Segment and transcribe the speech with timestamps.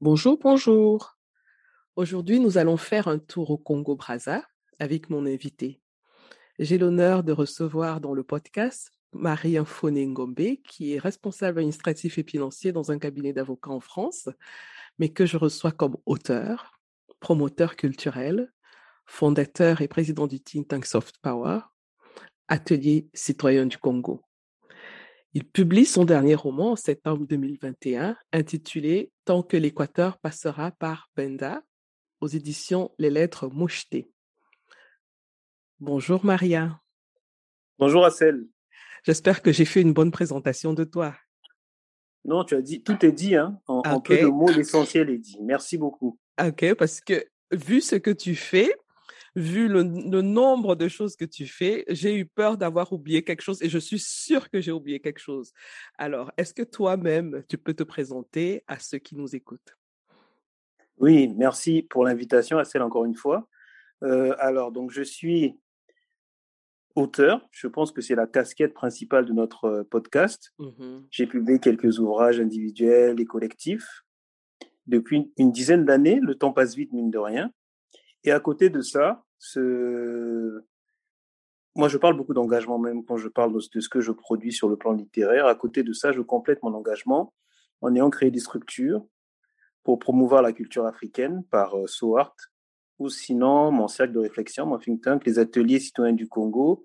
[0.00, 1.16] Bonjour, bonjour.
[1.94, 4.42] Aujourd'hui, nous allons faire un tour au Congo-Brazza
[4.80, 5.80] avec mon invité.
[6.58, 12.24] J'ai l'honneur de recevoir dans le podcast Marie Infone Ngombe, qui est responsable administratif et
[12.24, 14.28] financier dans un cabinet d'avocats en France,
[14.98, 16.80] mais que je reçois comme auteur,
[17.20, 18.52] promoteur culturel,
[19.06, 21.60] fondateur et président du think tank Soft Power,
[22.48, 24.22] Atelier citoyen du Congo.
[25.36, 31.64] Il publie son dernier roman en septembre 2021, intitulé Tant que l'Équateur passera par Benda,
[32.20, 34.08] aux éditions Les Lettres Mouchetées.
[35.80, 36.80] Bonjour Maria.
[37.80, 38.46] Bonjour Assel.
[39.02, 41.16] J'espère que j'ai fait une bonne présentation de toi.
[42.24, 43.60] Non, tu as dit, tout est dit, hein.
[43.66, 45.38] En, peu de mots, l'essentiel est dit.
[45.42, 46.16] Merci beaucoup.
[46.40, 48.72] Ok, parce que vu ce que tu fais,
[49.36, 53.62] vu le, nombre de choses que tu fais, j'ai eu peur d'avoir oublié quelque chose
[53.62, 55.52] et je suis sûre que j'ai oublié quelque chose.
[55.98, 59.76] Alors, est-ce que toi-même, tu peux te présenter à ceux qui nous écoutent?
[60.98, 63.48] Oui, merci pour l'invitation, Assel, encore une fois.
[64.04, 65.58] Euh, alors, donc, je suis
[66.94, 67.48] auteur.
[67.50, 70.52] Je pense que c'est la casquette principale de notre euh, podcast.
[70.58, 74.04] Mmh J'ai publié quelques ouvrages individuels et collectifs.
[74.86, 77.50] Depuis une dizaine d'années, le temps passe vite, mine de rien.
[78.24, 79.24] Et à côté de ça,
[81.76, 84.68] moi, je parle beaucoup d'engagement, même quand je parle de ce que je produis sur
[84.68, 85.46] le plan littéraire.
[85.46, 87.34] À côté de ça, je complète mon engagement
[87.80, 89.04] en ayant créé des structures
[89.82, 92.34] pour promouvoir la culture africaine par euh, SOART,
[92.98, 96.84] ou sinon mon cercle de réflexion, mon think tank, les ateliers citoyens du Congo,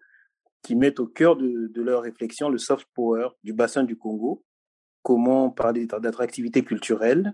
[0.64, 4.44] qui mettent au cœur de, leur réflexion le soft power du bassin du Congo,
[5.02, 7.34] comment parler d'attractivité culturelle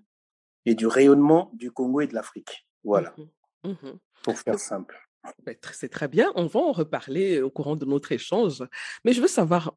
[0.66, 2.68] et du rayonnement du Congo et de l'Afrique.
[2.84, 3.24] Voilà, mmh
[3.66, 5.00] mmh pour faire simple.
[5.46, 8.64] Ben, c'est très bien, on va en reparler au courant de notre échange,
[9.04, 9.76] mais je veux savoir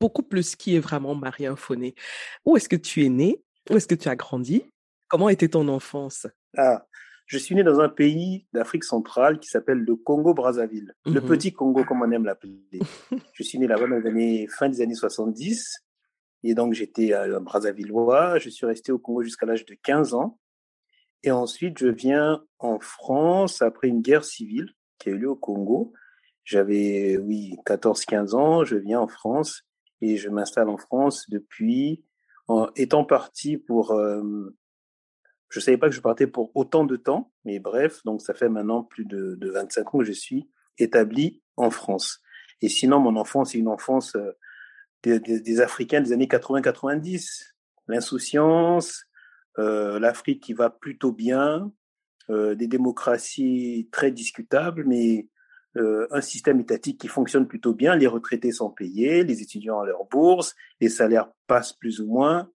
[0.00, 1.94] beaucoup plus qui est vraiment Marie Infoné.
[2.44, 3.42] Où est-ce que tu es née?
[3.70, 4.64] Où est-ce que tu as grandi?
[5.08, 6.26] Comment était ton enfance?
[6.56, 6.86] Ah,
[7.26, 11.28] je suis né dans un pays d'Afrique centrale qui s'appelle le Congo-Brazzaville, le mhm.
[11.28, 12.80] petit Congo comme on aime l'appeler.
[13.32, 15.84] je suis né là-bas dans les années, fin des années 70
[16.44, 18.38] et donc j'étais à Brazzavillois.
[18.38, 20.38] Je suis resté au Congo jusqu'à l'âge de 15 ans
[21.22, 25.36] et ensuite je viens en France après une guerre civile qui a eu lieu au
[25.36, 25.92] Congo.
[26.44, 29.64] J'avais, oui, 14-15 ans, je viens en France
[30.00, 32.04] et je m'installe en France depuis,
[32.46, 34.56] en étant parti pour euh,
[35.50, 38.48] je savais pas que je partais pour autant de temps, mais bref, donc ça fait
[38.48, 40.48] maintenant plus de, de 25 ans que je suis
[40.78, 42.20] établi en France.
[42.60, 44.32] Et sinon, mon enfance, c'est une enfance euh,
[45.02, 47.52] des, des, Africains des années 80-90.
[47.86, 49.04] L'insouciance,
[49.58, 51.72] l'Afrique qui va plutôt bien,
[52.30, 55.28] euh, des démocraties très discutables, mais
[55.78, 57.96] euh, un système étatique qui fonctionne plutôt bien.
[57.96, 62.50] Les retraités sont payés, les étudiants ont leur bourse, les salaires passent plus ou moins.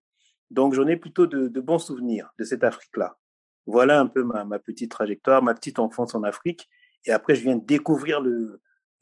[0.51, 3.17] Donc, j'en ai plutôt de, bons souvenirs de cette Afrique-là.
[3.65, 6.69] Voilà un peu ma, petite trajectoire, ma petite enfance en Afrique.
[7.05, 8.21] Et après, je viens de découvrir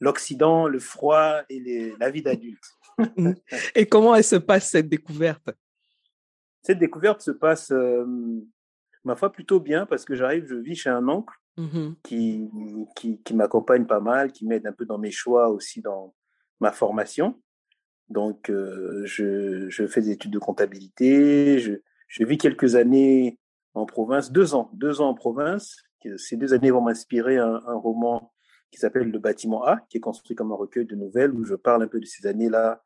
[0.00, 2.64] l'Occident, le froid et la vie d'adulte.
[3.74, 5.50] et comment se passe, cette découverte?
[6.62, 8.04] Cette découverte se passe, euh,
[9.04, 12.48] ma foi, plutôt bien parce que j'arrive, je vis chez un oncle mmh qui,
[13.24, 16.14] qui m'accompagne pas mal, qui m'aide un peu dans mes choix aussi dans
[16.60, 17.38] ma formation.
[18.08, 21.58] Donc, euh, je, je, fais des études de comptabilité.
[21.58, 21.74] Je,
[22.08, 23.38] je, vis quelques années
[23.74, 25.82] en province, deux ans, deux ans en province.
[26.16, 28.32] Ces deux années vont m'inspirer un, un, roman
[28.70, 31.54] qui s'appelle Le bâtiment A, qui est construit comme un recueil de nouvelles où je
[31.54, 32.82] parle un peu de ces années-là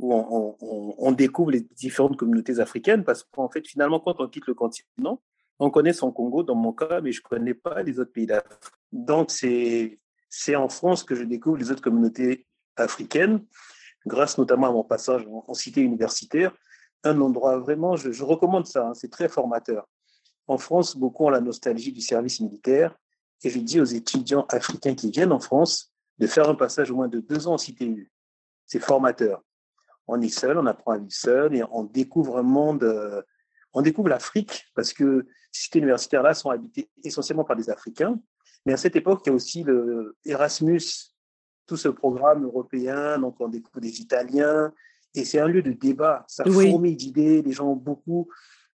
[0.00, 4.54] où on, découvre les différentes communautés africaines parce qu'en fait, finalement, quand on quitte le
[4.54, 5.20] continent,
[5.58, 8.58] on connaît son Congo dans mon cas, mais je connais pas les autres pays d'Afrique.
[8.92, 13.44] Donc, c'est, c'est en France que je découvre les autres communautés africaines
[14.06, 16.54] grâce notamment à mon passage en, cité universitaire,
[17.04, 19.86] un endroit vraiment, je, recommande ça, hein, c'est très formateur.
[20.46, 22.96] En France, beaucoup ont la nostalgie du service militaire,
[23.42, 26.96] et je dis aux étudiants africains qui viennent en France de faire un passage au
[26.96, 28.10] moins de deux ans en CTU.
[28.66, 29.42] C'est formateur.
[30.06, 33.22] On est seul, on apprend à vivre seul, et on découvre un monde, euh,
[33.72, 38.18] on découvre l'Afrique parce que ces cités universitaires-là sont habitées essentiellement par des Africains.
[38.66, 40.82] Mais à cette époque, il y a aussi le Erasmus,
[41.66, 44.72] tout ce programme européen, donc on découvre des Italiens,
[45.14, 46.24] et c'est un lieu de débat.
[46.28, 48.28] Ça fourmille d'idées, les gens ont beaucoup.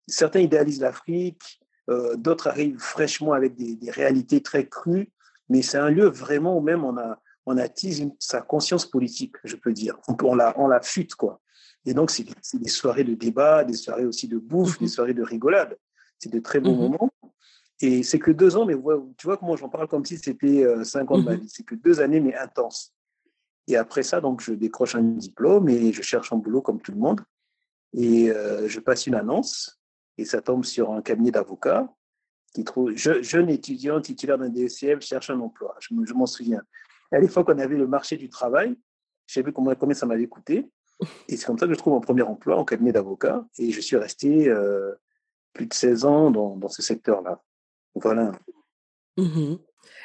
[0.07, 5.09] Certains idéalisent l'Afrique, euh, d'autres arrivent fraîchement avec des, réalités très crues,
[5.49, 7.19] mais c'est un lieu vraiment où même on, a,
[7.51, 9.97] on attise sa conscience politique, je peux dire.
[10.07, 11.41] On, on, la, on la fute, quoi.
[11.85, 14.91] Et donc, c'est des, soirées de débat, des soirées aussi de bouffe, des mhm.
[14.91, 15.77] soirées de rigolade.
[16.19, 16.79] C'est de très beaux mhm.
[16.79, 17.09] moments.
[17.81, 18.75] Et c'est que deux ans, mais
[19.17, 21.41] tu vois comment j'en parle comme si c'était euh, cinq ans de ma mhm.
[21.41, 21.49] vie.
[21.49, 22.93] C'est que deux années, mais intenses.
[23.67, 26.91] Et après ça, donc, je décroche un diplôme et je cherche un boulot comme tout
[26.91, 27.21] le monde.
[27.93, 29.81] Et euh, je passe une annonce
[30.17, 31.91] et ça tombe sur un cabinet d'avocats
[32.53, 35.75] qui trouve jeune étudiant titulaire d'un DECF cherche un emploi.
[35.79, 36.61] Je, m'en souviens.
[37.11, 38.75] Et à l'époque, on avait le marché du travail.
[39.27, 40.69] Je combien, combien ça m'avait coûté.
[41.27, 43.45] Et c'est comme ça que je trouve mon premier emploi en cabinet d'avocat.
[43.57, 44.93] Et je suis resté euh,
[45.53, 47.41] plus de 16 ans dans, dans ce secteur-là.
[47.95, 48.31] Voilà.
[49.17, 49.55] Mmh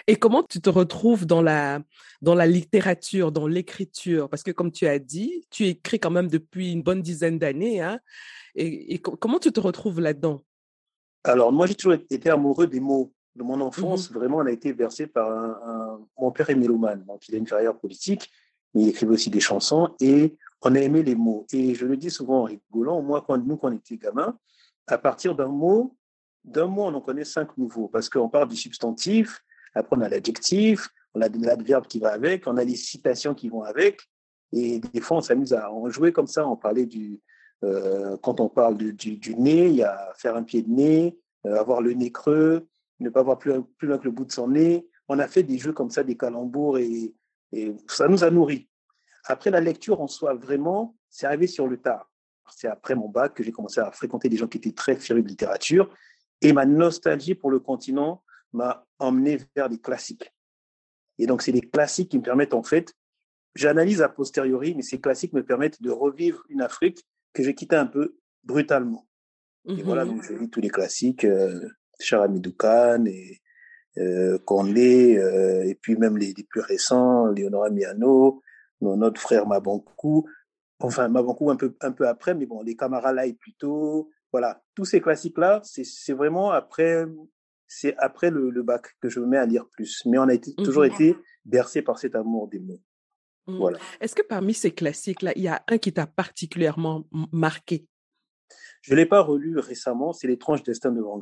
[0.07, 1.81] et comment tu te retrouves dans la,
[2.23, 4.29] dans la littérature, dans l'écriture?
[4.29, 7.81] Parce que comme tu as dit, tu écris quand même depuis une bonne dizaine d'années.
[7.81, 8.01] Hein
[8.55, 10.41] et, comment tu te retrouves là-dedans?
[11.25, 13.13] Alors, moi, j'ai toujours été amoureux des mots.
[13.37, 17.05] De mon mmh enfance, vraiment, on a été versé par un, Mon père est mélomane,
[17.05, 18.31] donc il a une carrière politique,
[18.75, 21.47] mais il écrivait aussi des chansons et on a aimé les mots.
[21.53, 24.39] Et je le dis souvent en rigolant, moi, quand nous, quand on était gamins,
[24.87, 25.95] à partir d'un mot,
[26.45, 29.43] d'un mot, on en connaît cinq nouveaux, parce qu'on part du substantif,
[29.75, 33.51] après on a l'adjectif, on a l'adverbe qui va avec, on a les citations qui
[33.51, 34.01] vont avec,
[34.53, 37.21] et des fois on s'amuse à en jouer comme ça, on parlait du,
[37.65, 41.19] euh, quand on parle du, du, nez, il y a faire un pied de nez,
[41.47, 42.67] euh, avoir le nez creux,
[43.01, 44.89] ne pas avoir plus, plus loin que le bout de son nez.
[45.09, 47.15] On a fait des jeux comme ça, des calembours, et,
[47.53, 48.69] et ça nous a nourris.
[49.25, 52.11] Après la lecture en soi, vraiment, c'est arrivé sur le tard.
[52.51, 55.25] C'est après mon bac que j'ai commencé à fréquenter des gens qui étaient très férus
[55.25, 55.93] de littérature.
[56.41, 58.23] Et ma nostalgie pour le continent
[58.53, 60.33] m'a emmené vers des classiques.
[61.19, 62.95] Et donc, c'est les classiques qui me permettent, en fait,
[63.55, 67.77] j'analyse a posteriori, mais ces classiques me permettent de revivre une Afrique que j'ai quittée
[67.77, 69.07] un peu brutalement.
[69.69, 70.13] Et voilà, mhm.
[70.13, 72.55] donc je lis tous les classiques, euh, Charamidou
[73.07, 73.41] et
[73.99, 78.43] euh, Condé, euh, et puis même les, les, plus récents, Léonora Miano,
[78.81, 80.29] notre frère Mabankou,
[80.81, 85.01] enfin Mabankou un peu, un peu après, mais bon, les Camarades plutôt, voilà, tous ces
[85.01, 87.07] classiques-là, c'est vraiment après,
[87.67, 90.05] c'est après le, le, bac que je me mets à lire plus.
[90.05, 92.83] Mais on a été, toujours mmh été bercé par cet amour des mots.
[93.47, 93.57] Mmh.
[93.57, 93.79] Voilà.
[94.01, 97.87] Est-ce que parmi ces classiques-là, il y a un qui t'a particulièrement marqué?
[98.83, 101.19] Je ne l'ai pas relu récemment, c'est L'étrange destin de Van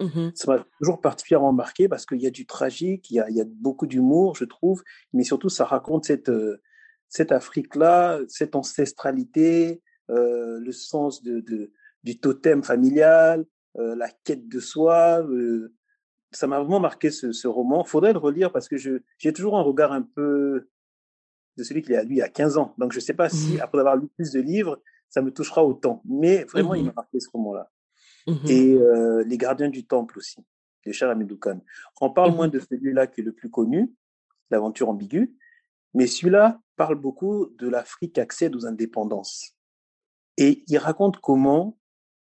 [0.00, 3.28] Mmh ça m'a toujours particulièrement marqué parce qu'il y a du tragique, il y a,
[3.30, 6.62] il y a beaucoup d'humour, je trouve, mais surtout ça raconte cette, euh,
[7.08, 11.72] cette Afrique-là, cette ancestralité, euh, le sens de, de,
[12.04, 13.44] du totem familial,
[13.78, 15.26] euh, la quête de soi.
[16.30, 17.84] Ça m'a vraiment marqué ce, ce roman.
[17.84, 20.68] Faudrait le relire parce que j'ai toujours un regard un peu
[21.56, 22.74] de celui qui a lu il y a 15 ans.
[22.78, 23.60] Donc je ne sais pas si, mmh.
[23.60, 26.02] après avoir lu plus de livres, ça me touchera autant.
[26.04, 27.70] Mais vraiment, il mmh m'a marqué ce roman-là.
[28.28, 30.44] Mmh Et euh, Les Gardiens du Temple aussi,
[30.84, 31.38] de Charles Amidou
[32.00, 33.92] On parle moins de celui-là qui est le plus connu,
[34.50, 35.34] L'aventure ambiguë,
[35.94, 39.54] mais celui-là parle beaucoup de l'Afrique qui accède aux indépendances.
[40.36, 41.78] Et il raconte comment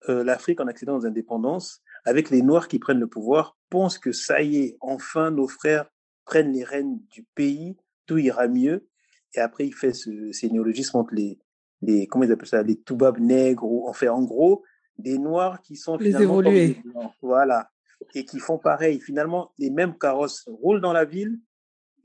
[0.08, 4.12] euh, l'Afrique, en accédant aux indépendances, avec les Noirs qui prennent le pouvoir, pense que
[4.12, 5.90] ça y est, enfin nos frères
[6.24, 8.88] prennent les rênes du pays, tout ira mieux.
[9.34, 11.38] Et après, il fait ce, ces néologismes entre les,
[11.82, 14.62] les, comment ils appellent ça, les toubabs nègres, ou en fait, en gros,
[14.98, 16.82] des Noirs qui sont les finalement évolués.
[17.22, 17.70] voilà,
[18.14, 19.00] et qui font pareil.
[19.00, 21.38] Finalement, les mêmes carrosses roulent dans la ville,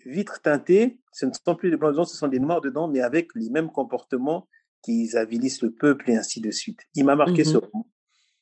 [0.05, 1.00] vitres teintées.
[1.12, 3.50] Ce ne sont plus des blancs dedans, ce sont des noirs dedans, mais avec les
[3.50, 4.48] mêmes comportements
[4.81, 6.79] qu'ils avilissent le peuple et ainsi de suite.
[6.95, 7.88] Il m'a marqué ce mmh roman.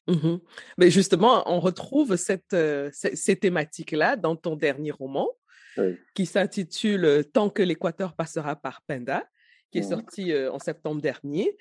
[0.07, 0.37] Mmh
[0.77, 5.29] Mais justement, on retrouve cette, euh, ces thématiques-là dans ton dernier roman,
[6.13, 9.23] qui s'intitule Tant que l'Équateur passera par Penda,
[9.71, 11.57] qui est sorti euh, en septembre dernier.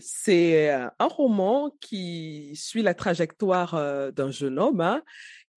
[0.00, 5.02] c'est un roman qui suit la trajectoire euh, d'un jeune homme hein,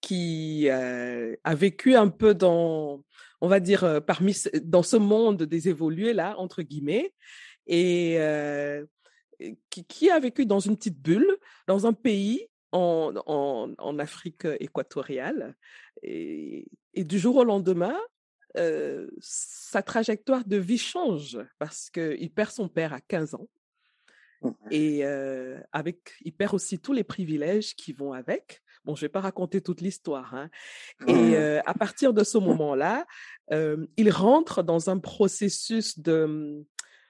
[0.02, 3.04] qui a vécu un peu dans,
[3.42, 7.14] on va dire, parmi dans ce monde des évolués là entre guillemets,
[7.66, 8.20] et
[9.70, 11.38] qui, a vécu dans une petite bulle,
[11.68, 13.14] dans un pays en,
[13.78, 15.56] en, Afrique équatoriale.
[16.04, 17.98] Et, du jour au lendemain,
[19.20, 23.48] sa trajectoire de vie change parce qu'il perd son père à 15 ans.
[24.42, 25.04] Mmh et
[25.72, 28.62] avec, il perd aussi tous les privilèges qui vont avec.
[28.86, 30.36] Bon, je vais pas raconter toute l'histoire.
[30.36, 30.50] Hein.
[31.08, 31.62] Et mmh.
[31.66, 33.06] à partir de ce moment-là,
[33.52, 36.64] il rentre dans un processus de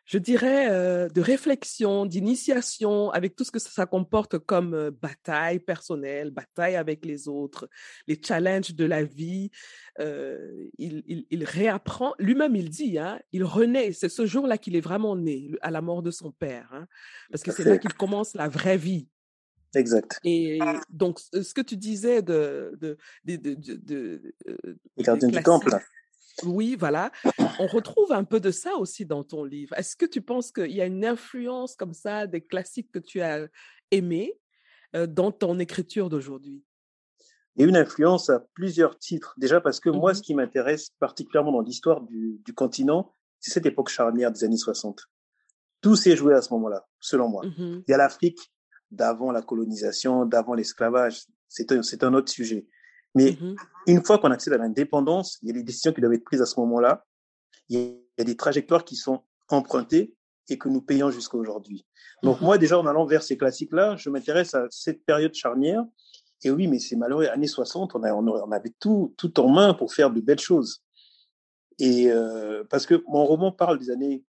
[0.08, 5.60] je dirais, euh, de réflexion, d'initiation, avec tout ce que ça comporte comme euh, bataille
[5.60, 7.70] personnelle, bataille avec les autres,
[8.08, 9.52] les challenges de la vie.
[10.00, 13.92] Euh, il, il, il, réapprend, lui-même il dit, hein, il renaît.
[13.92, 16.88] C'est ce jour-là qu'il est vraiment né, à la mort de son père, hein,
[17.30, 19.10] parce que c'est là qu'il commence la vraie vie.
[19.76, 20.20] Exact.
[20.24, 20.60] Et
[20.90, 22.78] donc, ce que tu disais de...
[22.80, 24.22] de, de, de, de,
[24.98, 25.78] de du temple.
[26.44, 27.12] Oui, voilà.
[27.60, 29.74] On retrouve un peu de ça aussi dans ton livre.
[29.77, 33.22] Est-ce que tu penses qu'il y a une influence comme ça des classiques que tu
[33.22, 33.48] as
[33.91, 34.39] aimés
[34.96, 36.63] euh, dans ton écriture d'aujourd'hui?
[37.56, 39.34] Il y a une influence à plusieurs titres.
[39.38, 43.51] Déjà parce que moi, ce mmh qui m'intéresse particulièrement dans l'histoire du, du, continent, c'est
[43.51, 45.08] cette époque charnière des années 60.
[45.82, 47.46] Tout s'est joué à ce moment-là, selon moi.
[47.46, 48.53] Mmh Il y a l'Afrique
[48.91, 51.25] d'avant la colonisation, d'avant l'esclavage.
[51.48, 52.67] C'est un, un autre sujet.
[53.16, 53.56] Mais mmh
[53.88, 56.42] une fois qu'on accède à l'indépendance, il y a des décisions qui doivent être prises
[56.42, 57.06] à ce moment-là.
[57.70, 57.80] Il
[58.18, 60.14] y a des trajectoires qui sont empruntées
[60.50, 61.86] et que nous payons jusqu'à aujourd'hui.
[62.22, 65.86] Donc mmh moi, déjà, en allant vers ces classiques-là, je m'intéresse à cette période charnière.
[66.44, 67.28] Et oui, mais c'est malheureux.
[67.28, 70.84] Années 60, on, a, on avait tout, tout en main pour faire de belles choses.
[71.80, 74.24] Et euh, parce que mon roman parle des années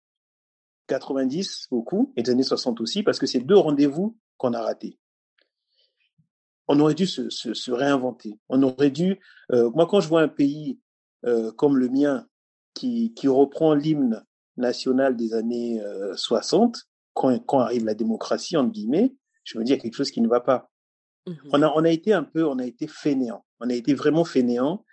[0.88, 4.99] 90 beaucoup et des années 60 aussi, parce que c'est deux rendez-vous qu'on a ratés
[6.68, 8.38] on aurait dû se, se, se réinventer.
[8.49, 9.21] On aurait dû,
[9.52, 10.80] euh, moi quand je vois un pays
[11.26, 12.26] euh, comme le mien
[12.75, 14.25] qui, qui reprend l'hymne
[14.56, 16.78] national des années euh, 60,
[17.12, 20.11] quand, quand arrive la démocratie, entre guillemets, je me dis il y a quelque chose
[20.11, 20.71] qui ne va pas.
[21.26, 23.44] Mmh on, a, on a été un peu, on a été fainéant.
[23.61, 24.85] On a été vraiment fainéant.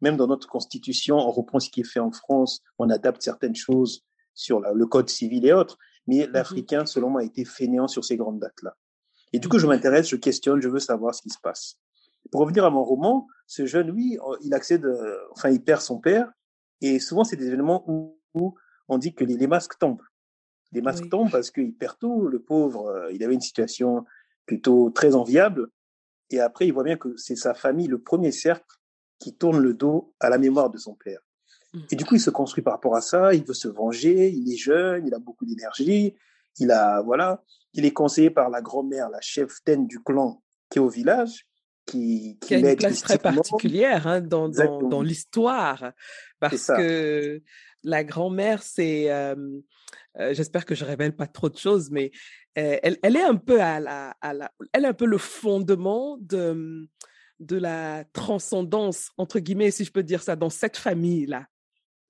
[0.00, 3.54] Même dans notre constitution, on reprend ce qui est fait en France, on adapte certaines
[3.54, 4.04] choses
[4.34, 5.78] sur la, le code civil et autres.
[6.06, 8.76] Mais mmh l'Africain, selon moi, a été fainéant sur ces grandes dates-là.
[9.32, 11.78] Et du coup, je m'intéresse, je questionne, je veux savoir ce qui se passe.
[12.30, 15.80] Pour revenir à mon roman, ce jeune, oui, euh, il accède, euh, enfin, il perd
[15.80, 16.30] son père,
[16.80, 18.18] et souvent, c'est des événements où,
[18.88, 20.02] on dit que les, masques tombent.
[20.72, 22.26] Les masques tombent parce qu'il perd tout.
[22.28, 24.04] Le pauvre, euh, il avait une situation
[24.46, 25.68] plutôt très enviable,
[26.30, 28.66] et après, il voit bien que c'est sa famille, le premier cercle,
[29.18, 31.20] qui tourne le dos à la mémoire de son père.
[31.72, 31.80] Mmh.
[31.90, 34.52] Et du coup, il se construit par rapport à ça, il veut se venger, il
[34.52, 36.16] est jeune, il a beaucoup d'énergie,
[36.58, 37.42] il a, voilà,
[37.74, 41.46] il est conseillé par la grand-mère, la chef cheftaine du clan qui est au village,
[41.86, 45.92] qui, qui, a une place très particulière hein, dans, dans, dans l'histoire,
[46.40, 47.42] parce que
[47.82, 49.34] la grand-mère, c'est, euh,
[50.18, 52.10] euh, j'espère que je révèle pas trop de choses, mais
[52.58, 55.18] euh, elle, elle est un peu à la, à la, elle est un peu le
[55.18, 56.88] fondement de
[57.40, 61.46] de la transcendance entre guillemets, si je peux dire ça, dans cette famille là.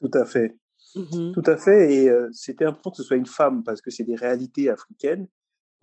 [0.03, 0.55] Tout à fait.
[0.95, 1.95] Mmh Tout à fait.
[1.95, 5.27] Et c'était important que ce soit une femme parce que c'est des réalités africaines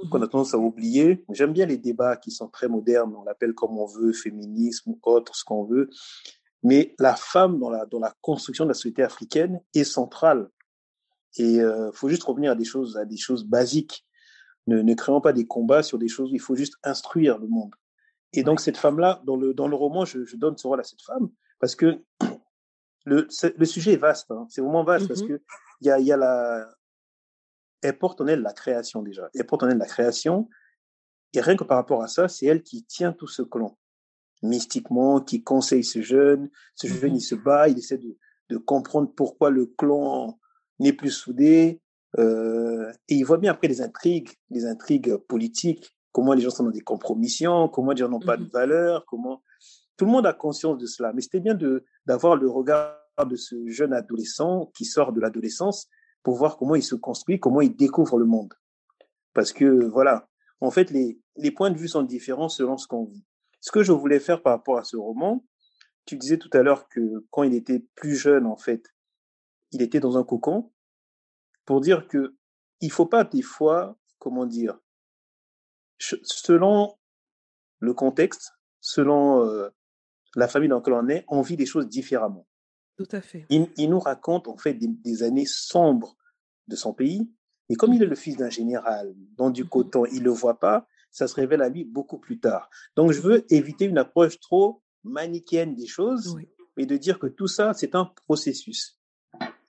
[0.10, 1.25] qu'on a mmh tendance à oublier.
[1.32, 5.00] J'aime bien les débats qui sont très modernes, on l'appelle comme on veut, féminisme ou
[5.04, 5.89] autre, ce qu'on veut.
[6.63, 10.50] Mais la femme dans la, dans la construction de la société africaine est centrale.
[11.38, 14.06] Et il euh, faut juste revenir à des choses, à des choses basiques.
[14.68, 17.74] Ne, ne créons pas des combats sur des choses il faut juste instruire le monde.
[18.34, 20.84] Et donc cette femme-là, dans le, dans le roman, je, je donne ce rôle à
[20.84, 22.04] cette femme parce que
[23.06, 23.27] le,
[23.58, 24.32] le sujet est vaste.
[24.32, 24.46] Hein.
[24.50, 25.41] C'est vraiment vaste parce mmh que
[25.82, 26.68] il y a, y a la,
[27.82, 29.29] elle porte en elle la création déjà.
[29.34, 30.50] Elle porte en elle la création.
[31.34, 33.77] Et rien que par rapport à ça, c'est elle qui tient tout ce clan.
[34.41, 36.50] Mystiquement, qui conseille ce jeune.
[36.75, 38.18] Ce mmh jeune, il se bat, il essaie de,
[38.50, 40.39] de comprendre pourquoi le clan
[40.79, 41.82] n'est plus soudé.
[42.18, 46.63] Euh, et il voit bien après les intrigues, les intrigues politiques, comment les gens sont
[46.63, 49.44] dans des compromissions, comment les gens n'ont pas de mmh valeur, comment
[50.00, 51.12] tout le monde a conscience de cela.
[51.12, 51.58] Mais c'était bien
[52.06, 52.96] d'avoir le regard
[53.27, 55.89] de ce jeune adolescent qui sort de l'adolescence
[56.24, 58.53] pour voir comment il se construit, comment il découvre le monde.
[59.34, 60.29] Parce que, voilà,
[60.62, 63.25] en fait, les, les points de vue sont différents selon ce qu'on vit.
[63.60, 65.46] Ce que je voulais faire par rapport à ce roman,
[66.06, 68.86] tu disais tout à l'heure que quand il était plus jeune, en fait,
[69.74, 70.72] il était dans un cocon,
[71.65, 72.38] pour dire que
[72.79, 74.79] il faut pas des fois, comment dire,
[75.98, 76.98] selon
[77.79, 79.70] le contexte, selon euh,
[80.36, 82.48] la famille dans laquelle on est, on vit des choses différemment.
[82.98, 83.45] Tout à fait.
[83.50, 86.17] Il, il nous raconte en fait des, des, années sombres
[86.67, 87.31] de son pays.
[87.69, 90.59] Et comme il est le fils d'un général dans du mmh coton, il le voit
[90.59, 92.69] pas, ça se révèle à lui beaucoup plus tard.
[92.95, 96.50] Donc je veux éviter une approche trop manichéenne des choses, oui.
[96.77, 98.99] mais de dire que tout ça, c'est un processus.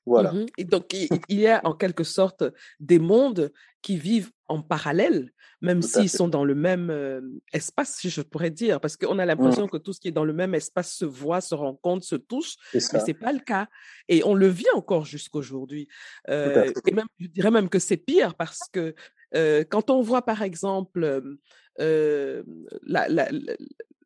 [0.06, 0.32] Voilà.
[0.32, 2.44] Mmh et donc, il y a en quelque sorte
[2.80, 3.52] des mondes
[3.82, 7.20] qui vivent en parallèle, même s'ils sont dans le même euh,
[7.52, 9.70] espace, si je pourrais dire, parce qu'on a l'impression mmh.
[9.70, 12.56] que tout ce qui est dans le même espace se voit, se rencontre, se touche,
[12.74, 13.68] mais c'est pas le cas.
[14.08, 15.88] Et on le vit encore jusqu'aujourd'hui.
[16.28, 18.94] Euh, et même, je dirais même que c'est pire parce que
[19.34, 21.38] euh, quand on voit, par exemple,
[21.78, 22.42] euh,
[22.82, 23.28] la, la,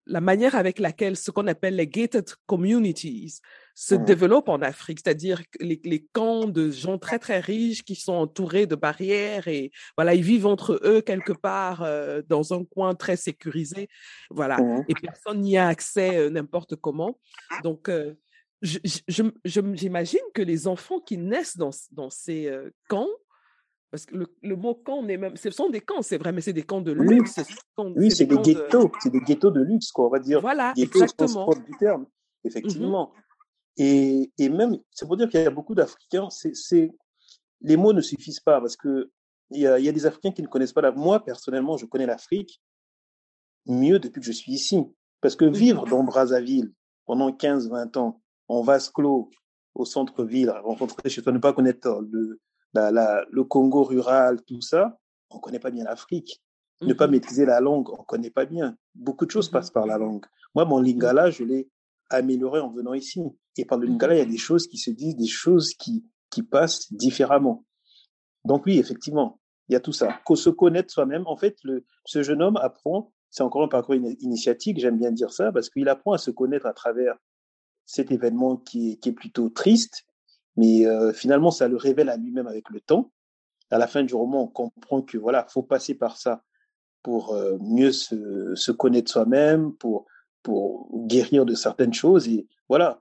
[0.06, 3.40] la manière avec laquelle ce qu'on appelle les gated communities
[3.74, 8.12] se développent en Afrique, c'est-à-dire les, les, camps de gens très très riches qui sont
[8.12, 12.94] entourés de barrières et voilà, ils vivent entre eux quelque part euh, dans un coin
[12.94, 13.88] très sécurisé,
[14.30, 14.84] voilà, mmh.
[14.88, 17.18] et personne n'y a accès euh, n'importe comment.
[17.64, 18.14] Donc, euh,
[18.62, 22.50] j'imagine que les enfants qui naissent dans, dans ces
[22.88, 23.08] camps,
[23.90, 26.52] parce que le, mot camp, est même, ce sont des camps, c'est vrai, mais c'est
[26.52, 27.40] des camps de luxe.
[27.78, 30.40] Oui, c'est des, ghettos, c'est des ghettos de luxe, quoi, on va dire.
[30.40, 31.50] Voilà, exactement.
[31.50, 32.06] du terme, mmh
[32.46, 33.12] effectivement.
[33.76, 36.92] Et, et même, c'est pour dire qu'il y a beaucoup d'Africains, c'est,
[37.60, 39.10] les mots ne suffisent pas parce que
[39.50, 40.92] il y a, y a, des Africains qui ne connaissent pas la.
[40.92, 42.60] Moi, personnellement, je connais l'Afrique
[43.66, 44.84] mieux depuis que je suis ici.
[45.20, 46.72] Parce que vivre dans Brazzaville
[47.06, 49.30] pendant 15-20 ans, en vase clos,
[49.74, 52.40] au centre-ville, rencontrer chez toi, ne pas connaître le,
[52.74, 54.98] la, la, le Congo rural, tout ça,
[55.30, 56.40] on connaît pas bien l'Afrique.
[56.80, 58.76] Ne pas mmh maîtriser la langue, on connaît pas bien.
[58.94, 60.26] Beaucoup de choses mmh passent par la langue.
[60.54, 61.68] Moi, mon lingala, je l'ai
[62.14, 63.20] amélioré en venant ici.
[63.56, 66.04] Et par le lingala, il y a des choses qui se disent, des choses qui,
[66.30, 67.64] qui passent différemment.
[68.44, 70.18] Donc oui, effectivement, il y a tout ça.
[70.24, 71.24] Qu'on se connaître soi-même.
[71.26, 75.32] En fait, le, ce jeune homme apprend, c'est encore un parcours initiatique, j'aime bien dire
[75.32, 77.16] ça, parce qu'il apprend à se connaître à travers
[77.86, 80.04] cet événement qui est, qui est plutôt triste,
[80.56, 83.10] mais euh, finalement, ça le révèle à lui-même avec le temps.
[83.70, 86.44] À la fin du roman, on comprend que voilà, faut passer par ça
[87.02, 90.06] pour euh, mieux se, se connaître soi-même, pour
[90.44, 92.28] pour guérir de certaines choses.
[92.28, 93.00] Et voilà,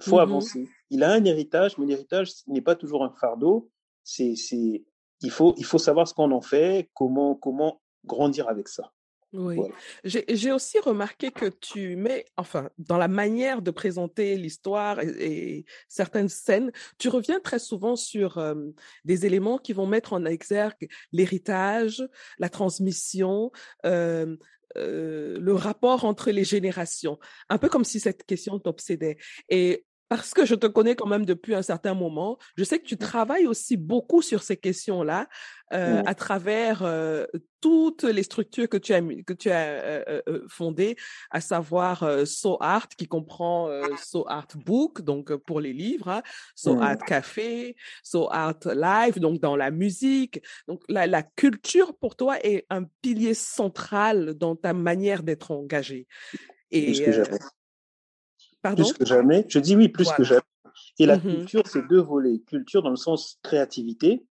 [0.00, 0.68] faut mmh avancer.
[0.90, 3.68] Il a un héritage, mais l'héritage n'est pas toujours un fardeau.
[4.04, 4.84] C'est, c'est,
[5.22, 8.92] il faut, il faut savoir ce qu'on en fait, comment, comment grandir avec ça.
[9.32, 9.56] Oui.
[10.04, 16.28] J'ai aussi remarqué que tu mets, enfin, dans la manière de présenter l'histoire et, certaines
[16.28, 18.38] scènes, tu reviens très souvent sur
[19.06, 22.06] des éléments qui vont mettre en exergue l'héritage,
[22.38, 23.50] la transmission,
[23.86, 24.36] euh,
[24.76, 29.18] le rapport entre les générations, un peu comme si cette question t'obsédait.
[30.16, 32.98] Parce que je te connais quand même depuis un certain moment, je sais que tu
[32.98, 35.26] travailles aussi beaucoup sur ces questions-là
[35.72, 37.24] euh, à travers euh,
[37.62, 40.96] toutes les structures que tu as que tu as euh, fondées,
[41.30, 46.22] à savoir So Art qui comprend So Art Book donc pour les livres, hein,
[46.54, 50.42] So Art Café, So Art Live donc dans la musique.
[50.68, 56.06] Donc la, la culture pour toi est un pilier central dans ta manière d'être engagé.
[56.70, 56.92] Et
[58.62, 59.44] plus que jamais.
[59.48, 60.40] Je dis oui, plus que jamais.
[60.98, 62.40] Et la mmh culture, c'est deux volets.
[62.46, 64.24] Culture dans le sens créativité,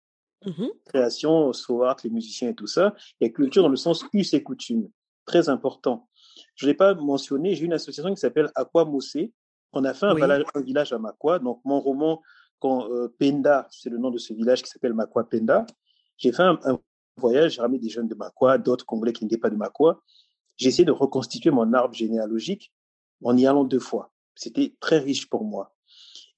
[0.47, 2.95] mmh création, so art, les musiciens et tout ça.
[3.21, 4.89] Et culture dans le sens us et coutume.
[5.27, 6.09] Très important.
[6.55, 9.33] Je ne l'ai pas mentionné, j'ai une association qui s'appelle Aqua Mossé.
[9.73, 11.39] On a fait un, village, à Makwa.
[11.39, 12.23] Donc, mon roman,
[12.59, 15.65] quand, euh, Penda, c'est le nom de ce village qui s'appelle Makwa Penda.
[16.17, 16.59] J'ai fait un,
[17.17, 20.03] voyage, j'ai ramené des jeunes de Makwa, d'autres Congolais qui n'étaient pas de Makwa.
[20.57, 22.73] J'ai essayé de reconstituer mon arbre généalogique
[23.23, 24.11] en y allant deux fois.
[24.41, 25.75] C'était très riche pour moi.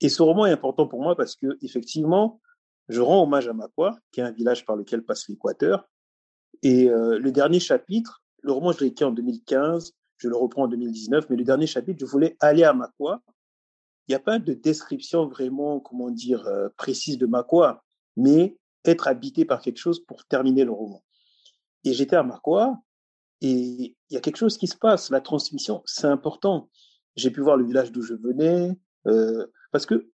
[0.00, 2.40] Et ce roman est important pour moi parce que, effectivement,
[2.88, 5.88] je rends hommage à Makwa, qui est un village par lequel passe l'Équateur.
[6.64, 10.64] Et euh, le dernier chapitre, le roman, je l'ai écrit en 2015, je le reprends
[10.64, 13.22] en 2019, mais le dernier chapitre, je voulais aller à Makwa.
[14.08, 17.84] Il n'y a pas de description vraiment, comment dire, euh, précise de Makwa,
[18.16, 21.04] mais être habité par quelque chose pour terminer le roman.
[21.84, 22.80] Et j'étais à Makwa,
[23.42, 25.08] et il y a quelque chose qui se passe.
[25.10, 26.68] La transmission, c'est important
[27.16, 30.10] j'ai pu voir le village d'où je venais, euh, parce que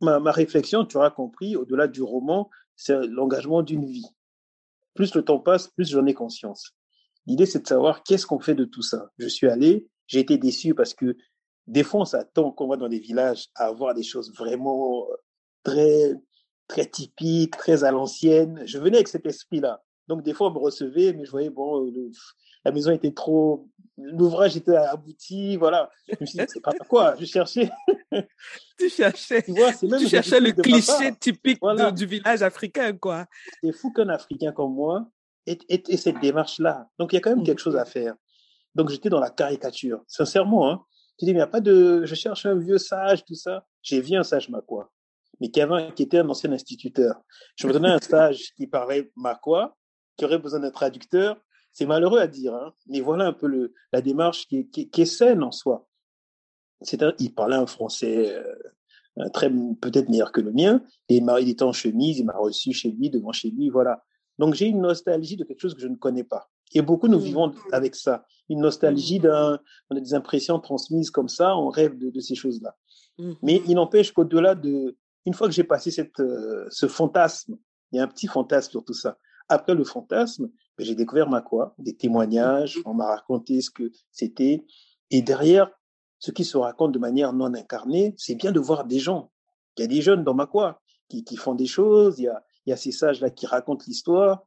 [0.00, 4.06] ma, réflexion, tu auras compris, au-delà du roman, c'est l'engagement d'une vie.
[4.94, 6.72] Plus le temps passe, plus j'en ai conscience.
[7.26, 9.10] L'idée, c'est de savoir qu'est-ce qu'on fait de tout ça.
[9.18, 11.16] Je suis allé, j'ai été déçu parce que
[11.66, 15.14] des fois, on s'attend, qu'on va dans des villages, à avoir des choses vraiment euh,
[15.62, 16.14] très,
[16.66, 18.62] très typiques, très à l'ancienne.
[18.64, 19.82] Je venais avec cet esprit-là.
[20.06, 22.10] Donc, des fois, on me recevait, mais je voyais, bon, euh,
[22.64, 25.90] la maison était trop, l'ouvrage était abouti, voilà.
[26.08, 27.70] Je me suis dit, c'est pas quoi, je cherchais.
[28.78, 31.60] tu cherchais, tu, vois, même tu cherchais le cliché typique
[31.94, 33.26] du village africain, quoi.
[33.62, 35.08] C'est fou qu'un Africain comme moi
[35.46, 36.88] ait, ait, cette démarche-là.
[36.98, 38.14] Donc, il y a quand même quelque chose à faire.
[38.74, 40.02] Donc, j'étais dans la caricature.
[40.06, 40.84] Sincèrement, hein.
[41.18, 43.66] Tu dis, mais il n'y a pas de, je cherche un vieux sage, tout ça.
[43.82, 44.92] J'ai vu un sage maquois,
[45.40, 47.20] mais qui, avait, qui était un ancien instituteur.
[47.56, 49.76] Je me donnais un sage qui parlait maquois,
[50.16, 51.40] qui aurait besoin d'un traducteur.
[51.78, 54.90] C'est malheureux à dire, hein, mais voilà un peu le, la démarche qui est, qui,
[54.90, 55.86] qui est saine en soi.
[56.80, 61.62] C'est il parlait un français euh, très peut-être meilleur que le mien, et il était
[61.62, 64.02] en chemise, il m'a reçu chez lui, devant chez lui, voilà.
[64.40, 66.50] Donc j'ai une nostalgie de quelque chose que je ne connais pas.
[66.74, 67.22] Et beaucoup nous mmh.
[67.22, 69.22] vivons avec ça, une nostalgie mmh.
[69.22, 69.60] d'un,
[69.90, 72.76] on a des impressions transmises comme ça, on rêve de, de ces choses-là.
[73.18, 73.32] Mmh.
[73.42, 77.56] Mais il n'empêche qu'au-delà de, une fois que j'ai passé cette, euh, ce fantasme,
[77.92, 79.16] il y a un petit fantasme sur tout ça.
[79.48, 84.64] Après le fantasme, j'ai découvert ma quoi, des témoignages, on m'a raconté ce que c'était.
[85.10, 85.70] Et derrière,
[86.18, 89.30] ce qui se raconte de manière non incarnée, c'est bien de voir des gens.
[89.76, 92.28] Il y a des jeunes dans ma quoi qui, qui font des choses, il y
[92.28, 94.46] a, il y a ces sages-là qui racontent l'histoire.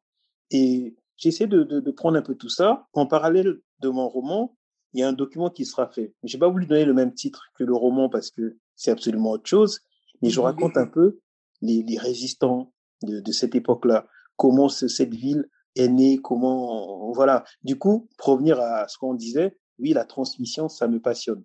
[0.52, 2.88] Et j'essaie de, de, de, prendre un peu tout ça.
[2.94, 4.56] En parallèle de mon roman,
[4.94, 6.13] il y a un document qui sera fait.
[6.24, 9.32] Je n'ai pas voulu donner le même titre que le roman parce que c'est absolument
[9.32, 9.80] autre chose,
[10.22, 11.20] mais je raconte un peu
[11.62, 17.43] les, les résistants de, de cette époque-là, comment ce, cette ville est née, comment, voilà.
[17.63, 21.43] Du coup, pour revenir à ce qu'on disait, oui, la transmission, ça me passionne.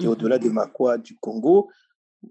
[0.00, 1.70] Et au-delà de Makwa, du Congo,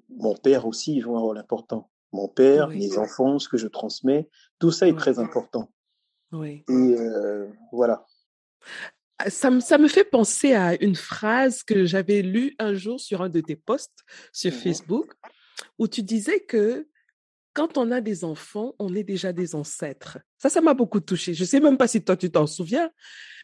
[0.10, 1.90] mon père aussi joue un rôle important.
[2.12, 2.80] Mon père, oui.
[2.80, 4.98] mes enfants, ce que je transmets, tout ça est oui.
[4.98, 5.72] très important.
[6.32, 6.64] Oui.
[6.70, 8.06] Et euh, voilà.
[9.28, 13.22] Ça me, ça me fait penser à une phrase que j'avais lue un jour sur
[13.22, 14.56] un de tes posts sur mmh.
[14.56, 15.14] Facebook,
[15.80, 16.88] où tu disais que
[17.56, 20.20] quand on a des enfants, on est déjà des ancêtres.
[20.38, 21.34] Ça, ça m'a beaucoup touché.
[21.34, 22.92] Je sais même pas si toi tu t'en souviens,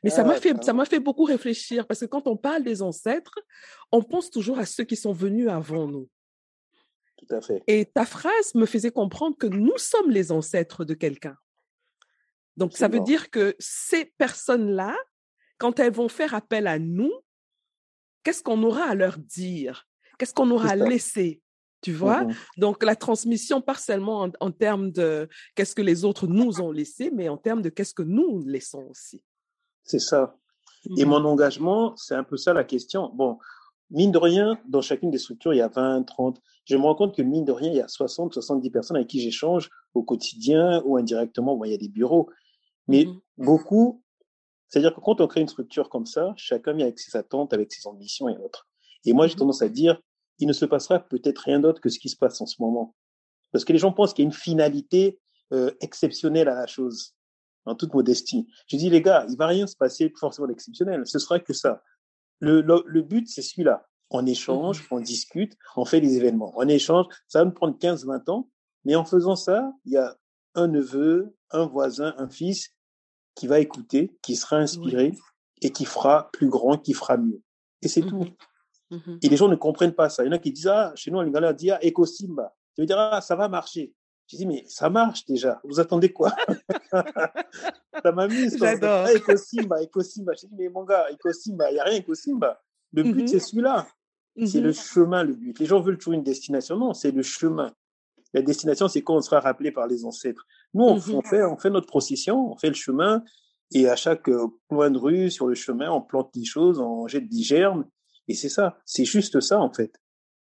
[0.04, 2.64] mais ah, ça m'a fait, ça m'a fait beaucoup réfléchir parce que quand on parle
[2.64, 3.40] des ancêtres,
[3.90, 6.10] on pense toujours à ceux qui sont venus avant nous.
[7.18, 7.64] Tout à fait.
[7.68, 11.38] Et ta phrase me faisait comprendre que nous sommes les ancêtres de quelqu'un.
[12.58, 14.98] Donc, ça veut dire que ces personnes-là,
[15.58, 17.14] quand elles vont faire appel à nous,
[18.24, 19.88] qu'est-ce qu'on aura à leur dire?
[20.18, 21.42] Qu'est-ce qu'on aura à laisser?
[21.82, 22.24] Tu vois?
[22.24, 26.62] mmh Donc, la transmission, pas seulement en, en termes de qu'est-ce que les autres nous
[26.62, 29.22] ont laissé, mais en termes de qu'est-ce que nous laissons aussi.
[29.84, 30.38] C'est ça.
[30.86, 31.00] Mmh.
[31.00, 33.12] Et mon engagement, c'est un peu ça la question.
[33.14, 33.38] Bon,
[33.90, 36.42] mine de rien, dans chacune des structures, il y a 20, 30.
[36.66, 39.10] Je me rends compte que mine de rien, il y a 60, 70 personnes avec
[39.10, 41.56] qui j'échange au quotidien ou indirectement.
[41.56, 42.30] Bon, il y a des bureaux.
[42.88, 43.20] Mais mmh.
[43.38, 44.02] beaucoup,
[44.68, 47.72] c'est-à-dire que quand on crée une structure comme ça, chacun vient avec ses attentes, avec
[47.72, 48.68] ses ambitions et autres.
[49.06, 50.02] Et moi, j'ai tendance à dire,
[50.42, 52.96] il ne se passera peut-être rien d'autre que ce qui se passe en ce moment.
[53.52, 55.20] Parce que les gens pensent qu'il y a une finalité
[55.54, 57.16] euh, exceptionnelle à la chose,
[57.66, 58.48] en toute modestie.
[58.68, 61.06] Je dis, les gars, il va rien se passer forcément d'exceptionnel.
[61.06, 61.84] Ce sera que ça.
[62.40, 63.88] Le, le, le but, c'est celui-là.
[64.10, 66.54] On échange, on discute, on fait des événements.
[66.56, 68.50] On échange, ça va nous prendre 15, 20 ans.
[68.84, 70.18] Mais en faisant ça, il y a
[70.56, 72.72] un neveu, un voisin, un fils
[73.36, 75.20] qui va écouter, qui sera inspiré oui.
[75.62, 77.42] et qui fera plus grand, qui fera mieux.
[77.82, 78.26] Et c'est mmh.
[78.92, 79.12] Tout.
[79.12, 79.20] Mmh.
[79.22, 80.24] Et les gens ne comprennent pas ça.
[80.24, 82.54] Il y en a qui disent, ah, chez nous, en Lingala, on dit, ah, Ecosimba.
[82.76, 83.94] Tu veux dire, ah, ça va marcher.
[84.28, 85.60] Je dis, mais ça marche déjà.
[85.64, 86.34] Vous attendez quoi?
[88.04, 89.06] Ça m'a mis J'adore.
[89.06, 90.34] Ah, Ecosimba, Ecosimba.
[90.34, 92.62] Je dis, mais mon gars, Ecosimba, il n'y a rien Ecosimba.
[92.94, 93.28] Le but, mmh.
[93.28, 93.88] c'est celui-là.
[94.46, 95.60] C'est le chemin, le but.
[95.60, 96.78] Les gens veulent toujours une destination.
[96.78, 97.74] Non, c'est le chemin.
[98.34, 100.46] La destination, c'est quand on sera rappelé par les ancêtres.
[100.74, 103.24] Nous, on, on, fait, on fait notre procession, on fait le chemin,
[103.74, 104.30] et à chaque
[104.70, 107.86] coin de rue, sur le chemin, on plante des choses, on jette des germes,
[108.32, 110.02] et c'est ça, c'est juste ça en fait.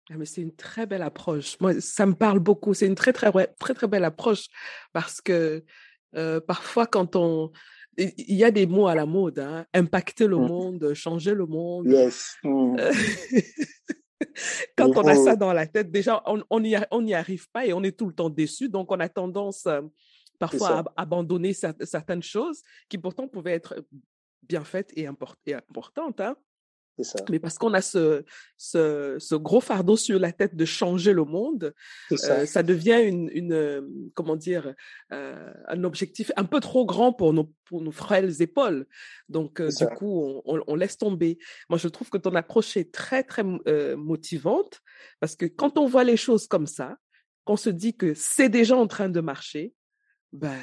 [0.09, 1.57] Ah, mais c'est une très belle approche.
[1.59, 2.73] Moi, ça me parle beaucoup.
[2.73, 4.47] C'est une très, très, très, très belle approche
[4.93, 5.65] parce que
[6.15, 7.51] euh, parfois, quand on.
[7.99, 10.47] Il y a des mots à la mode, hein, impacter le mmh.
[10.47, 11.87] monde, changer le monde.
[11.87, 12.35] Yes.
[12.43, 12.75] Mmh.
[14.77, 17.81] quand on a ça dans la tête, déjà, on n'y on arrive pas et on
[17.81, 18.69] est tout le temps déçu.
[18.69, 19.81] Donc, on a tendance euh,
[20.37, 23.83] parfois à abandonner certaines choses qui pourtant pouvaient être
[24.43, 26.21] bien faites et, import et importantes.
[26.21, 26.37] Hein.
[27.01, 27.19] Ça.
[27.29, 28.23] Mais parce qu'on a ce,
[28.57, 31.73] ce, ce, gros fardeau sur la tête de changer le monde,
[32.15, 32.39] ça.
[32.39, 32.63] Euh, ça.
[32.63, 34.73] devient une, une comment dire,
[35.11, 38.87] euh, un objectif un peu trop grand pour nos, pour nos frêles épaules.
[39.29, 41.37] Donc, euh, du coup, on, on, laisse tomber.
[41.69, 44.81] Moi, je trouve que ton approche est très, très euh, motivante
[45.19, 46.97] parce que quand on voit les choses comme ça,
[47.45, 49.73] qu'on se dit que c'est déjà en train de marcher,
[50.33, 50.59] ben,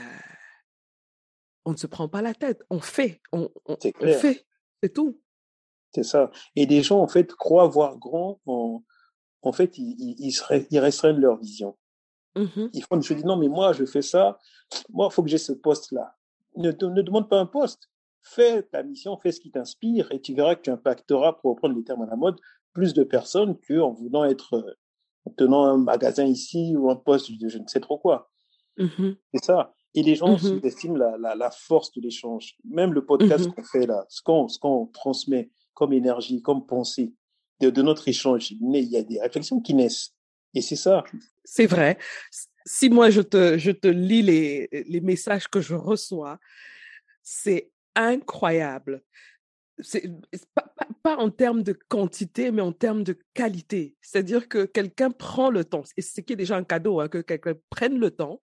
[1.64, 2.62] on ne se prend pas la tête.
[2.70, 4.46] On fait, on, on fait,
[4.82, 5.20] c'est tout.
[5.94, 6.30] C'est ça.
[6.56, 8.82] Et les gens, en fait, croient voir grand en,
[9.42, 11.76] en fait, ils, ils, seraient, ils restreignent leur vision.
[12.34, 12.68] Mmh.
[12.72, 14.38] Ils font, je dis, non, mais moi, je fais ça.
[14.88, 16.16] Moi, il faut que j'ai ce poste-là.
[16.56, 17.90] Ne, ne demande pas un poste.
[18.22, 21.76] Fais ta mission, fais ce qui t'inspire et tu verras que tu impacteras, pour reprendre
[21.76, 22.40] les termes à la mode,
[22.72, 24.78] plus de personnes qu'en voulant être,
[25.26, 28.30] en tenant un magasin ici ou un poste de je ne sais trop quoi.
[28.78, 29.12] Mmh.
[29.32, 29.74] C'est ça.
[29.94, 30.38] Et les gens mmh.
[30.38, 32.56] sous-estiment la, la, la, force de l'échange.
[32.64, 37.12] Même le podcast qu'on fait là, ce qu'on qu'on transmet, comme énergie, comme pensée
[37.60, 38.54] de, notre échange.
[38.60, 40.14] Mais il y a des réflexions qui naissent.
[40.54, 41.04] Et c'est ça.
[41.44, 41.98] C'est vrai.
[42.64, 46.38] Si moi, je te, lis les, messages que je reçois,
[47.22, 49.02] c'est incroyable.
[49.80, 50.08] C'est
[51.02, 53.96] pas, en termes de quantité, mais en termes de qualité.
[54.00, 57.18] C'est-à-dire que quelqu'un prend le temps, et ce qui est déjà un cadeau, hein, que
[57.18, 58.40] quelqu'un prenne le temps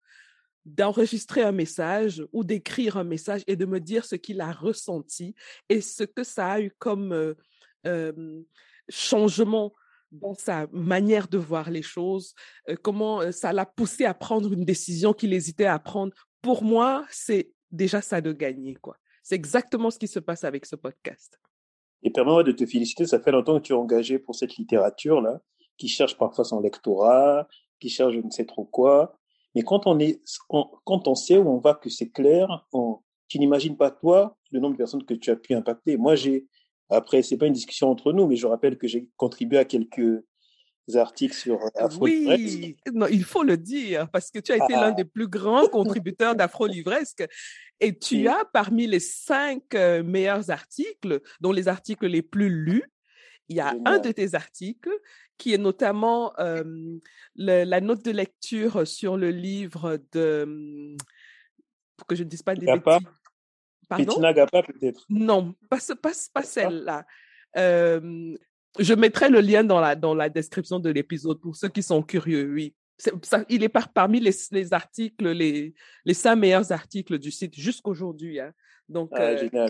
[0.65, 5.36] d'enregistrer un message ou d'écrire un message et de me dire ce qu'il a ressenti
[5.69, 7.36] et ce que ça a eu comme euh,
[7.86, 8.41] euh,
[8.89, 9.73] changement
[10.12, 12.34] dans sa manière de voir les choses,
[12.69, 16.13] euh, comment ça l'a poussé à prendre une décision qu'il hésitait à prendre.
[16.41, 18.97] Pour moi, c'est déjà ça de gagner, quoi.
[19.23, 21.39] C'est exactement ce qui se passe avec ce podcast.
[22.04, 25.41] Et permets-moi de te féliciter, ça fait longtemps que tu es engagé pour cette littérature-là,
[25.78, 27.47] qui cherche parfois son lectorat,
[27.80, 29.17] qui cherche je ne sais trop quoi.
[29.56, 33.39] Mais quand on est, quand on sait où on va, que c'est clair, on, tu
[33.39, 35.98] n'imagines pas toi le nombre de personnes que tu as pu impacter.
[35.98, 36.46] Moi, j'ai,
[36.89, 40.24] après, c'est pas une discussion entre nous, mais je rappelle que j'ai contribué à quelques
[40.94, 44.89] articles sur Afro Oui, non, il faut le dire, parce que tu as été l'un
[44.89, 44.91] ah.
[44.91, 47.26] des plus grands contributeurs d'Afro Livresque.
[47.80, 52.84] Et tu as parmi les cinq euh, meilleurs articles, dont les articles les plus lus,
[53.50, 54.94] il y a un de tes articles
[55.38, 56.98] qui est notamment euh,
[57.36, 60.96] la note de lecture sur le livre de,
[61.98, 63.00] pour que je ne dise pas des Gapa.
[63.88, 64.20] Pardon?
[64.34, 65.06] Gapa peut-être.
[65.10, 67.06] Non, pas, pas, pas celle-là.
[67.58, 68.36] Euh,
[68.80, 72.02] je mettrai le lien dans la, dans la description de l'épisode pour ceux qui sont
[72.02, 72.76] curieux, oui.
[72.98, 75.74] Ça, il est par, parmi les, les articles, les,
[76.06, 78.40] les cinq meilleurs articles du site jusqu'aujourd'hui.
[78.40, 78.54] Hein.
[78.88, 79.68] Donc, ah, euh,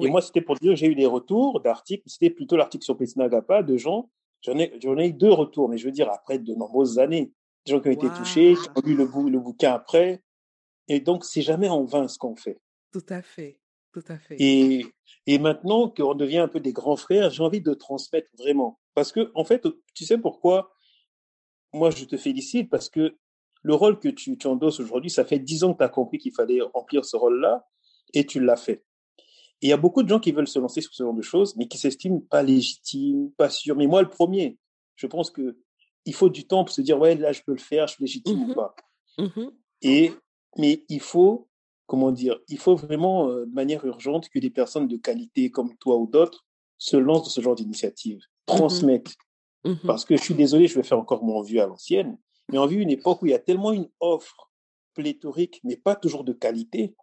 [0.00, 2.02] Et moi, c'était pour dire que j'ai eu des retours d'articles.
[2.06, 2.96] C'était plutôt l'article sur
[3.28, 4.10] Gapa de gens.
[4.42, 7.32] J'en ai, j'en ai eu deux retours, mais je veux dire après de nombreuses années.
[7.66, 10.22] Des gens qui ont été touchés, qui ont lu le, le bouquin après.
[10.88, 12.60] Et donc, c'est jamais en vain ce qu'on fait.
[12.92, 13.58] Tout à fait.
[13.92, 14.36] Tout à fait.
[14.38, 14.86] Et,
[15.26, 18.80] et maintenant qu'on devient un peu des grands frères, j'ai envie de transmettre vraiment.
[18.94, 20.72] Parce que, en fait, tu sais pourquoi
[21.72, 22.68] moi je te félicite?
[22.70, 23.16] Parce que
[23.62, 26.18] le rôle que tu, tu endosses aujourd'hui, ça fait dix ans que tu as compris
[26.18, 27.66] qu'il fallait remplir ce rôle-là
[28.12, 28.84] et tu l'as fait.
[29.64, 31.22] Et il y a beaucoup de gens qui veulent se lancer sur ce genre de
[31.22, 33.76] choses, mais qui s'estiment pas légitimes, pas sûrs.
[33.76, 34.58] Mais moi, le premier,
[34.94, 35.56] je pense que
[36.04, 38.04] il faut du temps pour se dire, ouais, là, je peux le faire, je suis
[38.04, 38.76] légitime ou mmh pas.
[39.16, 39.48] Mmh
[39.80, 40.12] et,
[40.58, 41.48] mais il faut
[41.86, 45.74] comment dire, il faut vraiment, euh, de manière urgente, que des personnes de qualité comme
[45.78, 46.44] toi ou d'autres
[46.76, 49.14] se lancent dans ce genre d'initiative, mmh transmettent.
[49.64, 52.18] Mmh Parce que je suis désolé, je vais faire encore mon vieux à l'ancienne,
[52.52, 54.50] mais on vit une époque où il y a tellement une offre
[54.92, 56.94] pléthorique, mais pas toujours de qualité.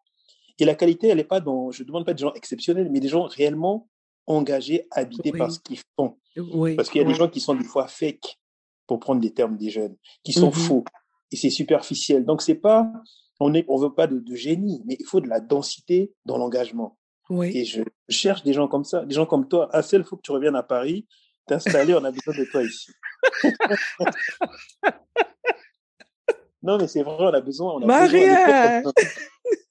[0.61, 2.99] Et la qualité, elle n'est pas dans, je ne demande pas des gens exceptionnels, mais
[2.99, 3.89] des gens réellement
[4.27, 6.19] engagés, habités par ce qu'ils font.
[6.75, 8.37] Parce qu'il y a des gens qui sont des fois fake,
[8.85, 10.83] pour prendre des termes des jeunes, qui sont mmh faux.
[11.31, 12.25] Et c'est superficiel.
[12.25, 12.93] Donc, c'est pas
[13.39, 16.95] on ne on veut pas de, génie, mais il faut de la densité dans l'engagement.
[17.31, 17.57] Oui.
[17.57, 19.67] Et je cherche des gens comme ça, des gens comme toi.
[19.73, 21.07] Ah, il faut que tu reviennes à Paris,
[21.47, 22.91] t'installer, on a besoin de toi ici.
[26.63, 27.73] non, mais c'est vrai, on a besoin.
[27.73, 28.83] On a Maria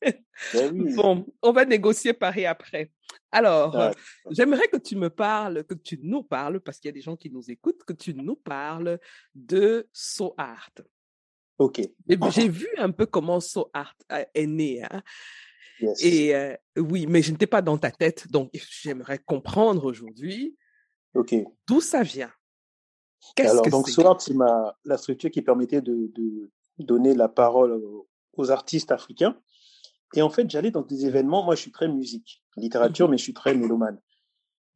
[0.53, 2.91] ben Bon, on va négocier Paris après.
[3.31, 3.93] Alors, ah,
[4.31, 7.17] j'aimerais que tu me parles, que tu nous parles, parce qu'il y a des gens
[7.17, 8.99] qui nous écoutent, que tu nous parles
[9.35, 10.73] de So Art.
[11.59, 11.81] OK.
[12.31, 13.97] J'ai vu un peu comment So Art
[14.35, 14.83] est né.
[14.83, 15.03] Hein.
[16.01, 18.51] Et euh, oui, mais je n'étais pas dans ta tête, donc
[18.83, 20.57] j'aimerais comprendre aujourd'hui
[21.15, 21.35] Ok.
[21.67, 22.33] d'où ça vient.
[23.39, 24.35] Alors, donc, So Art, c'est
[24.85, 26.11] la structure qui permettait de,
[26.85, 27.81] donner la parole
[28.35, 29.37] aux artistes africains.
[30.15, 31.45] Et en fait, j'allais dans des événements.
[31.45, 34.01] Moi, je suis très musique, littérature, mmh mais je suis très mélomane.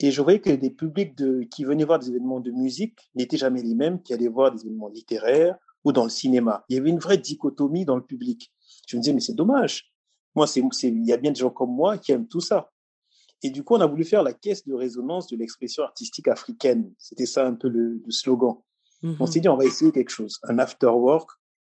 [0.00, 3.36] Et je voyais que des publics de, qui venaient voir des événements de musique n'étaient
[3.36, 6.64] jamais les mêmes qui allaient voir des événements littéraires ou dans le cinéma.
[6.68, 8.52] Il y avait une vraie dichotomie dans le public.
[8.88, 9.92] Je me disais, mais c'est dommage.
[10.34, 12.70] Moi, c'est, il y a bien des gens comme moi qui aiment tout ça.
[13.42, 16.92] Et du coup, on a voulu faire la caisse de résonance de l'expression artistique africaine.
[16.98, 18.56] C'était ça un peu le, slogan.
[19.20, 21.28] On s'est dit, on va essayer quelque chose, un after work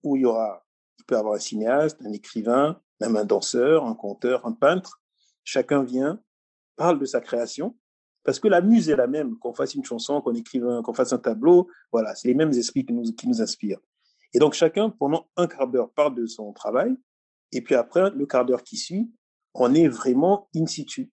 [0.02, 0.64] où il y aura,
[0.98, 5.00] il peut y avoir un cinéaste, un écrivain, même un danseur, un conteur, un peintre.
[5.44, 6.22] Chacun vient,
[6.76, 7.76] parle de sa création,
[8.24, 11.12] parce que la muse est la même, qu'on fasse une chanson, qu'on écrive, qu'on fasse
[11.12, 13.80] un tableau, voilà, c'est les mêmes esprits qui nous, qui nous inspirent.
[14.34, 16.94] Et donc chacun, pendant un quart d'heure, parle de son travail,
[17.52, 19.10] et puis après, le quart d'heure qui suit,
[19.54, 21.10] on est vraiment in situ.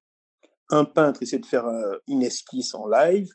[0.69, 3.29] Un peintre essaie de faire euh, une esquisse en live,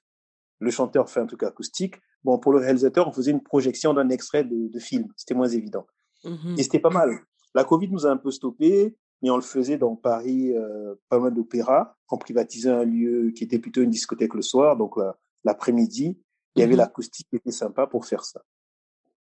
[0.61, 1.97] le chanteur fait un truc acoustique.
[2.25, 5.87] Bon, pour le réalisateur, on faisait une projection d'un extrait de, film, c'était moins évident.
[6.25, 7.19] Mmh et c'était pas mal.
[7.55, 11.19] La Covid nous a un peu stoppé, mais on le faisait dans Paris, euh, pas
[11.19, 11.97] mal d'opéras.
[12.11, 15.11] On privatisait un lieu qui était plutôt une discothèque le soir, donc euh,
[15.45, 16.19] l'après-midi,
[16.57, 18.43] il y avait mmh l'acoustique qui était sympa pour faire ça.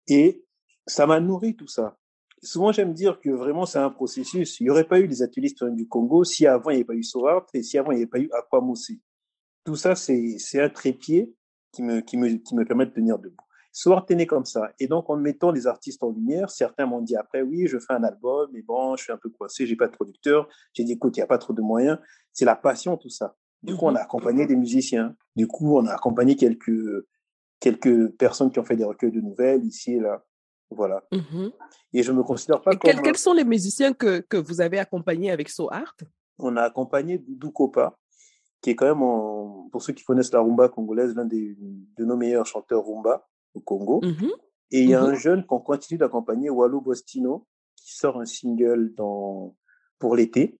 [0.09, 0.45] Et
[0.87, 1.99] ça m'a nourri tout ça.
[2.43, 4.61] Souvent, j'aime dire que vraiment, c'est un processus.
[4.61, 6.95] Il n'y aurait pas eu les ateliers du Congo si avant, il n'y avait pas
[6.95, 9.01] eu SOART et si avant, il n'y avait pas eu Aquamosé.
[9.65, 11.35] Tout ça, c'est un trépied
[11.77, 13.37] qui me, qui, me, qui me permet de tenir debout.
[13.71, 14.73] SOART est né comme ça.
[14.81, 17.93] Et donc, en mettant les artistes en lumière, certains m'ont dit après, oui, je fais
[17.93, 20.49] un album, mais bon, je suis un peu coincé, j'ai pas de producteur.
[20.73, 21.99] J'ai dit, écoute, il n'y a pas trop de moyens.
[22.33, 23.37] C'est la passion, tout ça.
[23.63, 25.15] Du coup, on a accompagné des musiciens.
[25.35, 27.07] Du coup, on a accompagné quelques,
[27.61, 30.25] quelques personnes qui ont fait des recueils de nouvelles ici et là.
[30.71, 31.05] Voilà.
[31.13, 31.49] Mmh
[31.93, 33.01] et je me considère pas comme...
[33.03, 35.97] Quels, sont les musiciens que, que vous avez accompagnés avec So Art?
[36.39, 37.97] On a accompagné Doudou Kopa,
[38.67, 42.47] qui est quand même, pour ceux qui connaissent la rumba congolaise, l'un de nos meilleurs
[42.47, 44.01] chanteurs rumba au Congo.
[44.03, 44.27] Mmh
[44.73, 48.25] et il y a mmh un jeune qu'on continue d'accompagner, Wallo Bostino, qui sort un
[48.25, 49.55] single dans,
[50.01, 50.59] pour l'été,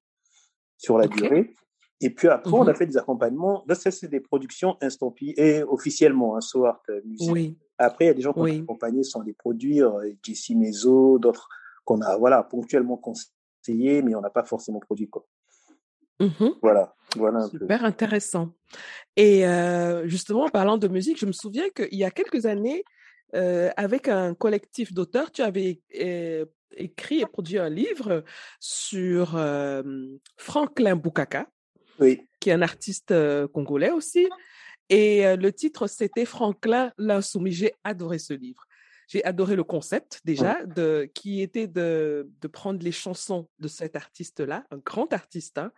[0.77, 1.53] sur la durée.
[2.01, 2.77] Et puis après, on a mhm.
[2.77, 3.65] fait des accompagnements.
[3.67, 7.33] Là, ça, c'est des productions estampillées, et officiellement, hein, Art Music.
[7.33, 7.59] Oui.
[7.79, 11.19] Après, il y a des gens qui ont accompagné sans les produire, euh, Jessie Mezo,
[11.19, 11.49] d'autres
[11.85, 15.09] qu'on a voilà, ponctuellement conseillés, mais on n'a pas forcément produit.
[15.11, 15.27] Quoi.
[16.63, 16.95] Voilà.
[17.17, 18.55] Voilà Super intéressant.
[19.17, 22.85] Et euh, justement, en parlant de musique, je me souviens qu'il y a quelques années,
[23.35, 25.81] euh, avec un collectif d'auteurs, tu avais
[26.77, 28.25] écrit et produit un livre
[28.61, 29.41] sur
[30.37, 31.49] Franklin Boukaka,
[32.41, 33.15] qui est un artiste
[33.53, 34.29] congolais aussi.
[34.89, 37.53] Et le titre, c'était Franklin l'insoumis.
[37.53, 38.66] J'ai adoré ce livre.
[39.07, 43.95] J'ai adoré le concept déjà, de, qui était de, de prendre les chansons de cet
[43.95, 45.73] artiste-là, un grand artiste, hein,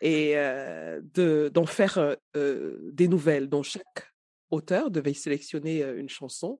[0.00, 4.12] et de, d'en faire des nouvelles, dont chaque
[4.50, 6.58] auteur devait sélectionner une chanson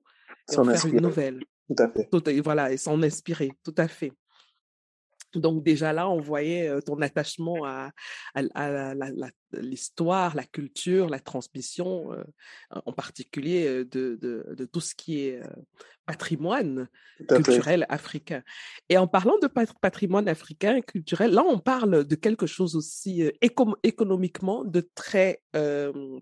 [0.51, 1.43] et en faire une nouvelle.
[1.67, 2.39] Tout à fait.
[2.41, 4.11] voilà, et s'en inspirer, tout à fait.
[5.39, 7.91] Donc déjà là, on voyait ton attachement à,
[9.53, 12.09] l'histoire, la culture, la transmission,
[12.71, 15.41] en particulier de, tout ce qui est
[16.05, 16.87] patrimoine
[17.27, 18.43] culturel africain.
[18.89, 23.31] Et en parlant de patrimoine africain culturel, là, on parle de quelque chose aussi
[23.83, 25.41] économiquement de très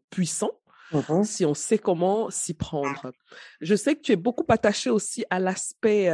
[0.09, 0.51] puissant.
[0.91, 3.11] Mmh si on sait comment s'y prendre.
[3.61, 6.11] Je sais que tu es beaucoup attaché aussi à l'aspect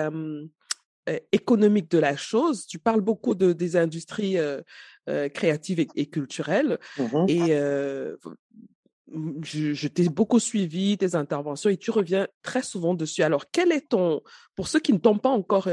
[1.31, 2.65] économique de la chose.
[2.67, 4.37] Tu parles beaucoup de, des industries
[5.33, 6.79] créatives et, culturelles.
[6.97, 7.53] Mmh et
[9.41, 13.23] je, t'ai beaucoup suivi, tes interventions, et tu reviens très souvent dessus.
[13.23, 14.21] Alors, quel est ton,
[14.55, 15.67] pour ceux qui ne t'ont pas encore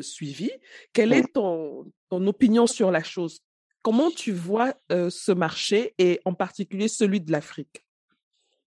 [0.00, 0.50] suivi,
[0.92, 3.40] quelle est ton, ton opinion sur la chose?
[3.82, 7.84] Comment tu vois ce marché et en particulier celui de l'Afrique?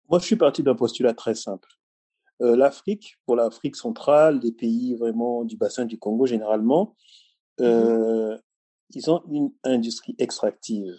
[0.09, 1.67] Moi, je suis parti d'un postulat très simple.
[2.39, 6.95] L'Afrique, pour l'Afrique centrale, des pays vraiment du bassin du Congo généralement,
[7.59, 8.37] mmh
[8.93, 10.95] ils ont une industrie extractive.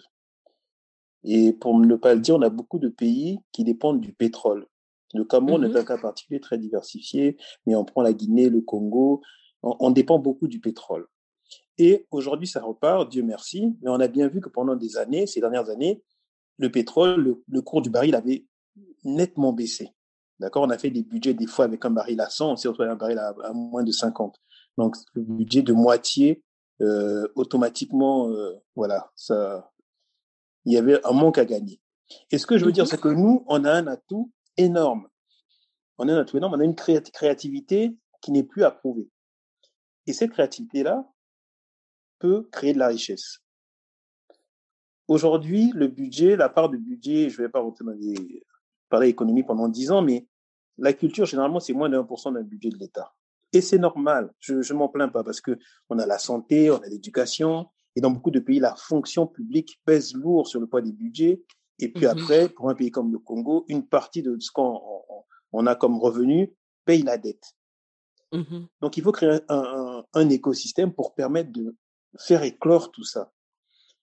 [1.23, 4.67] Et pour ne pas le dire, on a beaucoup de pays qui dépendent du pétrole.
[5.13, 8.59] Le Cameroun est mmh un cas particulier très diversifié, mais on prend la Guinée, le
[8.59, 9.21] Congo,
[9.63, 11.07] on dépend beaucoup du pétrole.
[11.77, 13.75] Et aujourd'hui, ça repart, Dieu merci.
[13.81, 16.01] Mais on a bien vu que pendant des années, ces dernières années,
[16.57, 18.45] le pétrole, le, cours du baril avait
[19.03, 19.91] nettement baissé.
[20.39, 20.63] D'accord?
[20.63, 22.89] On a fait des budgets des fois avec un baril à 100, on s'est retrouvé
[22.89, 24.39] un baril à, moins de 50.
[24.77, 26.43] Donc, le budget de moitié,
[26.81, 29.11] euh, automatiquement, euh, voilà,
[30.65, 31.81] il y avait un manque à gagner.
[32.31, 35.07] Et ce que je veux dire, c'est que nous, on a un atout énorme.
[35.97, 39.09] On a un atout énorme, on a une créativité qui n'est plus approuvée.
[40.05, 41.03] Et cette créativité-là,
[42.19, 43.39] peut créer de la richesse.
[45.07, 48.43] Aujourd'hui, le budget, la part du budget, je ne vais pas rentrer dans les
[48.89, 50.27] parler économie pendant dix ans, mais
[50.77, 53.13] la culture, généralement, c'est moins de 1% d'un budget de l'État.
[53.53, 55.57] Et c'est normal, je ne m'en plains pas, parce que
[55.89, 59.81] on a la santé, on a l'éducation, et dans beaucoup de pays, la fonction publique
[59.83, 61.41] pèse lourd sur le poids des budgets.
[61.79, 64.79] Et puis mmh après, pour un pays comme le Congo, une partie de ce qu'on
[65.51, 66.53] on a comme revenu
[66.85, 67.55] paye la dette.
[68.31, 71.75] Mmh Donc il faut créer un, un, écosystème pour permettre de
[72.19, 73.31] faire éclore tout ça.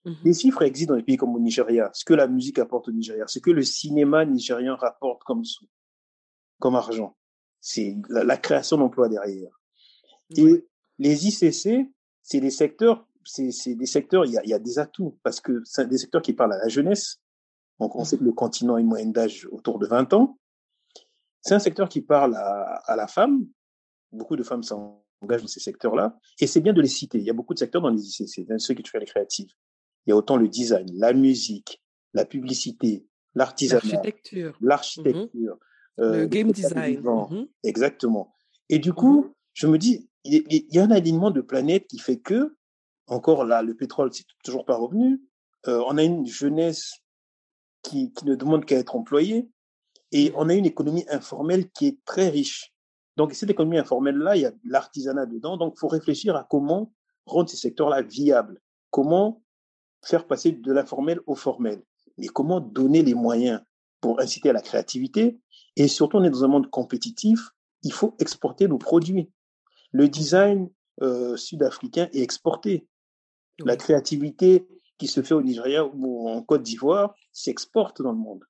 [0.05, 2.87] Mmh les chiffres existent dans les pays comme au Nigeria, ce que la musique apporte
[2.87, 5.67] au Nigeria, ce que le cinéma nigérien rapporte comme sous,
[6.59, 7.17] comme argent.
[7.59, 9.59] C'est la, création d'emplois derrière.
[10.37, 10.67] Et
[10.99, 11.91] les ICC,
[12.21, 15.41] c'est des secteurs, c'est des secteurs, il y, a, il y a des atouts, parce
[15.41, 17.19] que c'est des secteurs qui parlent à la jeunesse.
[17.79, 20.37] Donc, on mmh sait que le continent a une moyenne d'âge autour de 20 ans.
[21.41, 23.47] C'est un secteur qui parle à, à la femme.
[24.11, 26.17] Beaucoup de femmes sont engagent dans ces secteurs-là.
[26.39, 27.17] Et c'est bien de les citer.
[27.17, 29.51] Il y a beaucoup de secteurs dans les ICC, dans ceux qui touchent les créatifs.
[30.05, 31.81] Il y a autant le design, la musique,
[32.13, 35.57] la publicité, l'artisanat, l'architecture, l'architecture,
[35.97, 36.03] mhm.
[36.03, 37.01] euh, le game design.
[37.01, 37.47] Mhm.
[37.63, 38.35] Exactement.
[38.69, 39.33] Et du coup, mhm.
[39.53, 42.55] je me dis, il y, a un alignement de planètes qui fait que,
[43.07, 45.21] encore là, le pétrole, c'est toujours pas revenu.
[45.67, 46.93] Euh, on a une jeunesse
[47.83, 49.47] qui, qui ne demande qu'à être employée.
[50.11, 52.73] Et on a une économie informelle qui est très riche.
[53.17, 55.57] Donc, cette économie informelle-là, il y a l'artisanat dedans.
[55.57, 56.91] Donc, il faut réfléchir à comment
[57.25, 58.59] rendre ces secteurs-là viables.
[58.89, 59.43] Comment
[60.05, 61.81] faire passer de l'informel au formel.
[62.17, 63.61] Mais comment donner les moyens
[63.99, 65.39] pour inciter à la créativité?
[65.75, 67.49] Et surtout, on est dans un monde compétitif.
[67.83, 69.31] Il faut exporter nos produits.
[69.91, 70.69] Le design
[71.01, 72.87] euh, sud-africain est exporté.
[73.59, 78.43] La créativité qui se fait au Nigeria ou en Côte d'Ivoire s'exporte dans le monde.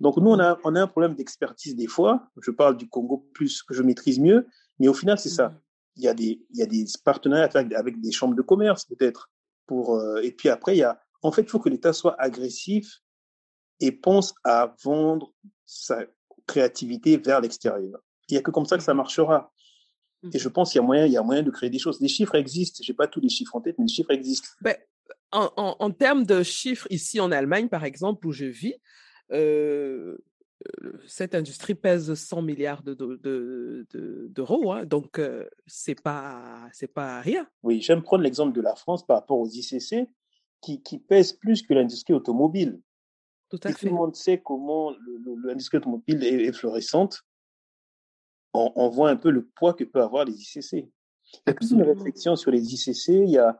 [0.00, 2.28] Donc nous, on a, on a un problème d'expertise des fois.
[2.40, 4.48] Je parle du Congo plus que je maîtrise mieux,
[4.80, 5.48] mais au final, c'est ça.
[5.48, 5.60] Mm-hmm.
[5.96, 9.30] Il y a des, il y a des partenariats avec, des chambres de commerce peut-être.
[9.66, 12.20] Pour euh, et puis après, il y a, en fait, il faut que l'État soit
[12.20, 13.00] agressif
[13.80, 15.32] et pense à vendre
[15.66, 16.04] sa
[16.46, 18.00] créativité vers l'extérieur.
[18.28, 19.52] Il y a que comme ça que ça marchera.
[20.32, 20.52] Et je mm-hmm.
[20.52, 22.00] pense qu'il y a moyen, il y a moyen de créer des choses.
[22.00, 22.80] Les chiffres existent.
[22.82, 24.48] J'ai pas tous les chiffres en tête, mais les chiffres existent.
[24.60, 24.76] Ben,
[25.32, 28.74] en, termes de chiffres, ici en Allemagne, par exemple, où je vis,
[31.06, 35.20] cette industrie pèse 100 milliards d'euros, de, de, hein, donc
[35.66, 37.46] c'est pas c'est pas rien.
[37.62, 40.08] Oui, j'aime prendre l'exemple de la France par rapport aux ICC,
[40.60, 42.80] qui, qui pèsent plus que l'industrie automobile.
[43.50, 43.80] Tout à Et fait.
[43.80, 44.94] Tout le monde sait comment
[45.44, 47.22] l'industrie automobile est, florissante.
[48.54, 50.72] On, on, voit un peu le poids que peut avoir les ICC.
[50.72, 53.08] Il y a une réflexion sur les ICC.
[53.08, 53.58] Il y a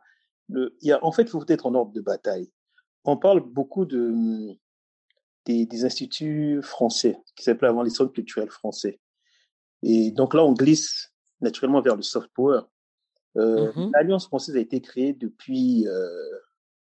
[0.48, 2.50] le, il y a, en fait, il faut être en ordre de bataille.
[3.04, 4.56] On parle beaucoup de
[5.44, 9.00] des, des instituts français, qui s'appelaient avant les centres culturels français.
[9.82, 12.60] Et donc là, on glisse naturellement vers le soft power.
[13.36, 16.08] Euh, mmh L'Alliance française a été créée depuis euh,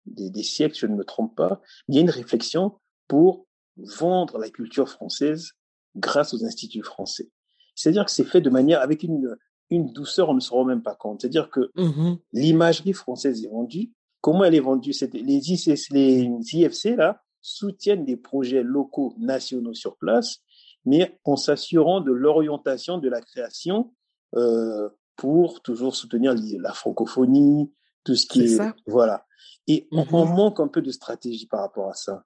[0.06, 1.60] des, des, siècles, je ne me trompe pas.
[1.88, 3.46] Il y a une réflexion pour
[3.76, 5.52] vendre la culture française
[5.96, 7.30] grâce aux instituts français.
[7.74, 9.36] C'est-à-dire que c'est fait de manière avec une,
[9.70, 11.20] une douceur, on ne se rend même pas compte.
[11.20, 13.92] C'est-à-dire que mmh l'imagerie française est vendue.
[14.20, 14.92] Comment elle est vendue?
[15.12, 20.40] Les, les IFC là soutiennent des projets locaux, nationaux sur place,
[20.84, 23.92] mais en s'assurant de l'orientation de la création
[24.36, 27.70] euh, pour toujours soutenir la francophonie,
[28.04, 28.74] tout ce qui est, ça.
[28.86, 29.26] voilà.
[29.66, 32.24] Et mmh on, manque un peu de stratégie par rapport à ça.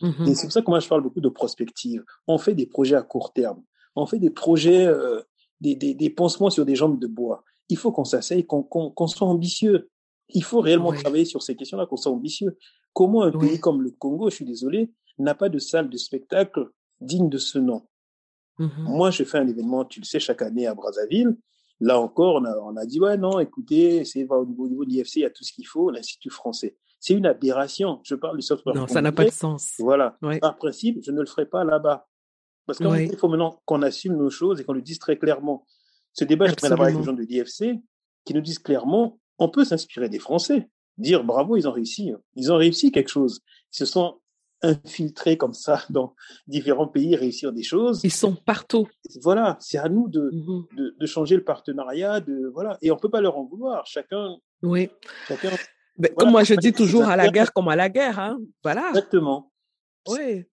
[0.00, 2.04] Mmh Et c'est pour ça que moi je parle beaucoup de prospective.
[2.26, 3.62] On fait des projets à court terme.
[3.96, 5.20] On fait des projets, euh,
[5.60, 7.42] des, des, des, pansements sur des jambes de bois.
[7.68, 9.90] Il faut qu'on s'asseye, qu'on soit ambitieux.
[10.28, 12.56] Il faut réellement travailler sur ces questions-là, qu'on soit ambitieux.
[12.92, 13.48] Comment un Oui.
[13.48, 16.70] pays comme le Congo, je suis désolé, n'a pas de salle de spectacle
[17.00, 17.86] digne de ce nom?
[18.58, 21.36] Mmh Moi, je fais un événement, tu le sais, chaque année à Brazzaville.
[21.80, 24.84] Là encore, on a, on a dit, ouais, non, écoutez, c'est au niveau, au niveau
[24.84, 26.76] de l'IFC, il y a tout ce qu'il faut, l'Institut français.
[26.98, 28.00] C'est une aberration.
[28.02, 28.74] Je parle du software.
[28.74, 29.74] Non, ça n'a pas de sens.
[29.78, 30.18] Voilà.
[30.40, 32.08] Par principe, je ne le ferai pas là-bas.
[32.66, 33.08] Parce qu'il Oui.
[33.16, 35.64] faut maintenant qu'on assume nos choses et qu'on le dise très clairement.
[36.12, 37.80] Ce débat, je vais l'avoir avec les gens de l'IFC
[38.24, 40.68] qui nous disent clairement, on peut s'inspirer des Français.
[40.98, 42.12] Dire bravo, ils ont réussi.
[42.34, 43.40] Ils ont réussi quelque chose.
[43.72, 44.20] Ils se sont
[44.62, 46.14] infiltrés comme ça dans
[46.48, 48.00] différents pays, réussir des choses.
[48.04, 48.88] Ils sont partout.
[49.22, 50.64] Voilà, c'est à nous de, Mhm.
[50.76, 53.86] de, de changer le partenariat, de voilà, et on peut pas leur en vouloir.
[53.86, 54.90] Chacun, Oui.
[55.28, 55.50] chacun,
[55.96, 58.18] Voilà, comme moi je dis toujours, à la guerre comme à la guerre.
[58.18, 58.38] Hein.
[58.64, 58.88] Voilà.
[58.88, 59.52] exactement.
[60.08, 60.44] Oui.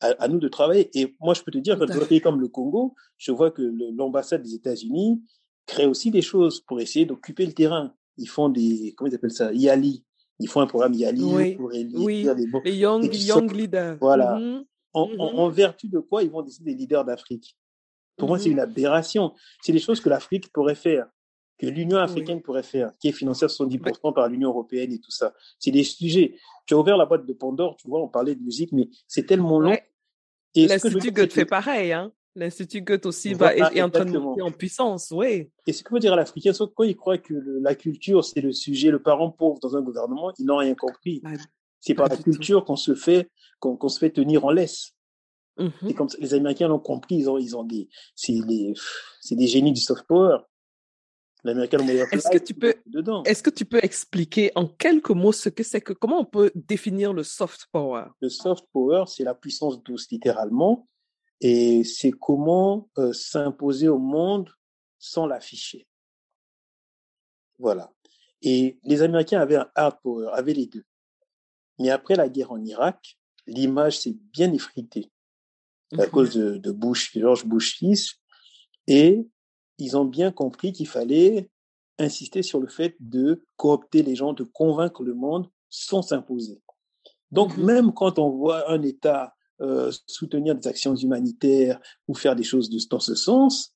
[0.00, 0.90] À, à nous de travailler.
[0.98, 3.32] Et moi, je peux te dire Tout à dans un pays comme le Congo, je
[3.32, 3.62] vois que
[3.96, 5.22] l'ambassade des États-Unis
[5.66, 7.94] crée aussi des choses pour essayer d'occuper le terrain.
[8.16, 10.04] Ils font des, comment ils appellent ça, YALI.
[10.40, 12.22] Ils font un programme YALI Oui, pour élire oui.
[12.36, 12.60] des bons.
[12.64, 13.96] Les young, young leaders.
[14.00, 14.38] Voilà.
[14.38, 14.64] Mhm.
[14.92, 15.20] En, Mhm.
[15.20, 17.56] en, en vertu de quoi ils vont décider des leaders d'Afrique?
[18.16, 18.52] Pour moi, c'est Mhm.
[18.54, 19.32] une aberration.
[19.62, 21.08] C'est des choses que l'Afrique pourrait faire,
[21.58, 25.10] que l'Union africaine pourrait faire, qui est financée à 70% par l'Union européenne et tout
[25.10, 25.34] ça.
[25.58, 26.36] C'est des sujets.
[26.66, 29.26] Tu as ouvert la boîte de Pandore, tu vois, on parlait de musique, mais c'est
[29.26, 29.76] tellement long.
[30.56, 31.92] Et L'Institut Goethe fait pareil.
[31.92, 32.12] Hein.
[32.36, 35.12] L'Institut Goethe aussi va, Voilà, est, est en train de monter en puissance.
[35.14, 35.50] Oui.
[35.66, 38.24] Et ce que veut dire à l'Africain, c'est quand ils croient que le- la culture,
[38.24, 41.20] c'est le sujet, le parent pauvre dans un gouvernement, ils n'ont rien compris.
[41.20, 41.30] Pas-
[41.80, 43.30] C'est par la culture qu'on se fait,
[43.60, 44.92] qu'on qu'on se fait tenir en laisse.
[45.86, 48.34] Et comme les Américains l'ont compris, ils ont, ils ont des, c'est
[49.20, 50.38] c'est des génies du soft power.
[51.44, 53.22] L'American Way of Est-ce que tu peux- dedans.
[53.24, 56.50] Est-ce que tu peux expliquer en quelques mots ce que c'est que, comment on peut
[56.54, 58.04] définir le soft power?
[58.20, 60.88] Le soft power, c'est la puissance douce, littéralement.
[61.46, 64.48] Et c'est comment euh, s'imposer au monde
[64.98, 65.86] sans l'afficher.
[67.58, 67.92] Voilà.
[68.40, 70.84] Et les Américains avaient un hard power, avaient les deux.
[71.78, 75.10] Mais après la guerre en Irak, l'image s'est bien effritée
[75.98, 76.10] à Mhm.
[76.10, 78.14] cause de, de Bush, George Bush fils.
[78.86, 79.28] Et
[79.76, 81.50] ils ont bien compris qu'il fallait
[81.98, 86.62] insister sur le fait de coopter les gens, de convaincre le monde sans s'imposer.
[87.30, 87.64] Donc, Mhm.
[87.66, 92.68] même quand on voit un État euh, soutenir des actions humanitaires ou faire des choses
[92.70, 93.74] de, dans ce sens,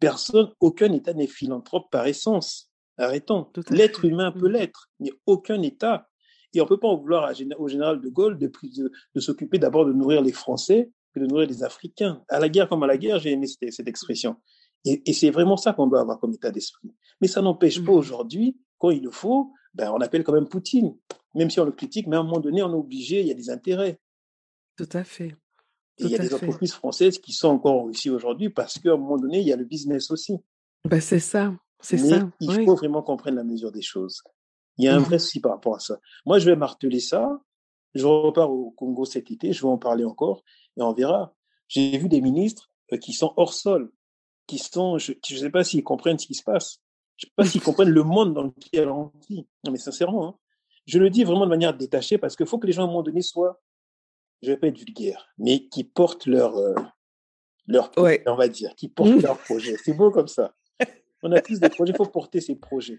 [0.00, 2.70] personne, aucun État n'est philanthrope par essence.
[2.98, 3.50] Arrêtons.
[3.70, 4.52] L'être humain peut Mhm.
[4.52, 6.08] l'être, mais aucun État.
[6.54, 9.58] Et on peut pas en vouloir à au général de Gaulle de, de, de s'occuper
[9.58, 12.22] d'abord de nourrir les Français que de nourrir les Africains.
[12.28, 14.36] À la guerre comme à la guerre, j'ai aimé cette, cette expression.
[14.84, 16.88] Et, et c'est vraiment ça qu'on doit avoir comme état d'esprit.
[17.20, 17.98] Mais ça n'empêche pas Mhm.
[17.98, 20.94] aujourd'hui, quand il le faut, ben, on appelle quand même Poutine.
[21.34, 23.30] Même si on le critique, mais à un moment donné, on est obligé, il y
[23.30, 23.98] a des intérêts.
[24.76, 25.36] Tout à fait.
[25.98, 26.34] Et il y a Tout des fait.
[26.46, 29.56] entreprises françaises qui sont encore ici aujourd'hui parce qu'à un moment donné, il y a
[29.56, 30.36] le business aussi.
[30.88, 31.54] Ben, c'est ça.
[31.80, 32.30] C'est Mais ça.
[32.40, 32.64] il Oui.
[32.64, 34.22] faut vraiment qu'on prenne la mesure des choses.
[34.78, 35.98] Il y a un vrai souci par rapport à ça.
[36.24, 37.40] Moi, je vais marteler ça.
[37.94, 40.42] Je repars au Congo cet été, je vais en parler encore
[40.78, 41.34] et on verra.
[41.68, 43.92] J'ai vu des ministres euh, qui sont hors sol,
[44.46, 46.78] qui sont, je ne sais pas s'ils comprennent ce qui se passe.
[47.18, 49.46] Je ne sais pas s'ils comprennent le monde dans lequel on vit.
[49.64, 50.34] Non, mais sincèrement, hein.
[50.86, 52.88] je le dis vraiment de manière détachée parce qu'il faut que les gens à un
[52.88, 53.60] moment donné soient,
[54.42, 56.74] je vais pas être vulgaire, mais qui portent leur, euh,
[57.66, 58.22] leur projet, Ouais.
[58.26, 59.76] on va dire, qui portent leur projet.
[59.84, 60.54] C'est beau comme ça.
[61.22, 62.98] On a tous des projets, il faut porter ces projets.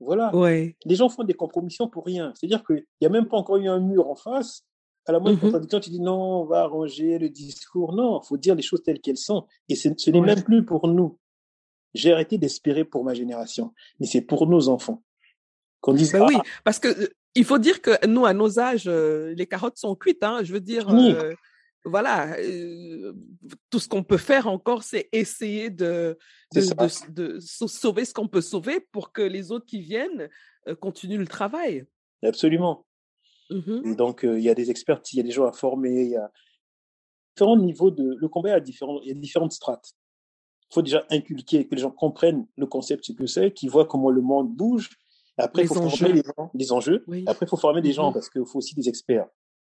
[0.00, 0.34] Voilà.
[0.34, 0.76] Ouais.
[0.84, 2.32] Les gens font des compromissions pour rien.
[2.36, 4.62] C'est-à-dire qu'il n'y a même pas encore eu un mur en face.
[5.06, 5.42] À la moindre Mhm.
[5.42, 7.92] contradiction, tu dis non, on va arranger le discours.
[7.92, 9.46] Non, il faut dire les choses telles qu'elles sont.
[9.68, 10.26] Et ce ce n'est Ouais.
[10.26, 11.18] même plus pour nous.
[11.94, 15.02] J'ai arrêté d'espérer pour ma génération, mais c'est pour nos enfants.
[15.80, 18.88] Qu'on dise, oui, ah, parce que euh, il faut dire que nous, à nos âges,
[18.88, 20.22] euh, les carottes sont cuites.
[20.22, 21.12] Hein, je veux dire, Oui.
[21.12, 21.34] euh,
[21.84, 23.12] voilà, euh,
[23.70, 26.16] tout ce qu'on peut faire encore, c'est essayer de,
[26.50, 30.28] sauver ce qu'on peut sauver pour que les autres qui viennent
[30.68, 31.84] euh, continuent le travail.
[32.22, 32.86] absolument.
[33.50, 36.10] Et donc, il y a des experts, il y a des gens à former, il
[36.10, 36.32] y a
[37.36, 38.16] différents niveaux de.
[38.18, 39.92] Le combat a différents, il y a différentes strates.
[40.70, 43.84] Il faut déjà inculquer, que les gens comprennent le concept, ce que c'est, qu'ils voient
[43.84, 44.88] comment le monde bouge.
[45.36, 45.96] Après, il faut enjeux.
[46.06, 47.04] former les gens, les enjeux.
[47.08, 47.24] Oui.
[47.26, 48.14] Après, il faut former des gens Mhm.
[48.14, 49.26] parce qu'il faut aussi des experts.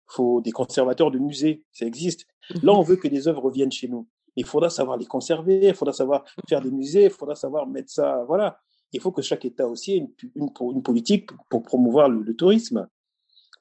[0.10, 2.26] Il faut des conservateurs de musées, ça existe.
[2.54, 2.60] Mhm.
[2.64, 4.08] Là, on veut que les œuvres reviennent chez nous.
[4.36, 7.92] Il faudra savoir les conserver, il faudra savoir faire des musées, il faudra savoir mettre
[7.92, 8.24] ça.
[8.28, 8.60] Voilà.
[8.94, 12.36] Il faut que chaque État aussi ait une, une, une politique pour promouvoir le, le
[12.36, 12.88] tourisme,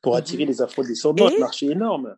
[0.02, 2.16] pour attirer les afro-descendants, Et- un marché énorme.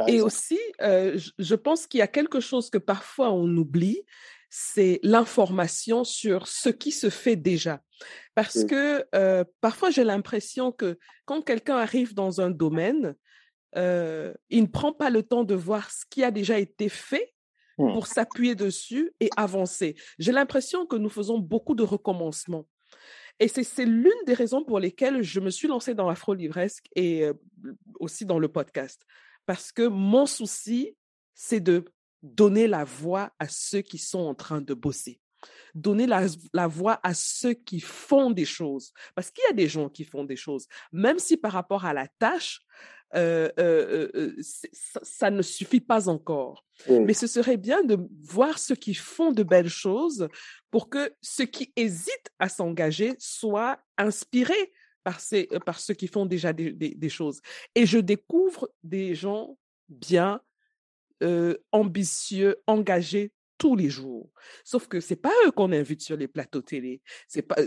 [0.00, 0.26] Et exemple.
[0.26, 4.02] aussi, euh, je pense qu'il y a quelque chose que parfois on oublie,
[4.48, 7.80] c'est l'information sur ce qui se fait déjà.
[8.34, 8.66] Parce Oui.
[8.66, 13.16] que euh, parfois j'ai l'impression que quand quelqu'un arrive dans un domaine,
[13.76, 17.32] euh, il ne prend pas le temps de voir ce qui a déjà été fait
[17.78, 17.92] Hmm.
[17.92, 19.96] pour s'appuyer dessus et avancer.
[20.18, 22.66] J'ai l'impression que nous faisons beaucoup de recommencements.
[23.38, 27.24] Et c'est c'est l'une des raisons pour lesquelles je me suis lancée dans l'afro-livresque et
[27.24, 27.34] euh,
[28.00, 29.02] aussi dans le podcast.
[29.44, 30.96] Parce que mon souci,
[31.34, 31.84] c'est de
[32.34, 35.20] donner la voix à ceux qui sont en train de bosser.
[35.74, 38.92] Donner la, la voix à ceux qui font des choses.
[39.14, 40.66] Parce qu'il y a des gens qui font des choses.
[40.92, 42.60] Même si par rapport à la tâche,
[43.14, 46.64] euh, euh, euh, ça, ça ne suffit pas encore.
[46.88, 50.28] Mais ce serait bien de voir ceux qui font de belles choses
[50.70, 54.72] pour que ceux qui hésitent à s'engager soient inspirés
[55.04, 57.40] par, ces, par ceux qui font déjà des, des- des choses.
[57.76, 59.56] Et je découvre des gens
[59.88, 60.40] bien,
[61.22, 64.30] euh, ambitieux, engagés tous les jours.
[64.64, 67.00] Sauf que c'est pas eux qu'on invite sur les plateaux télé.
[67.26, 67.66] C'est pas euh,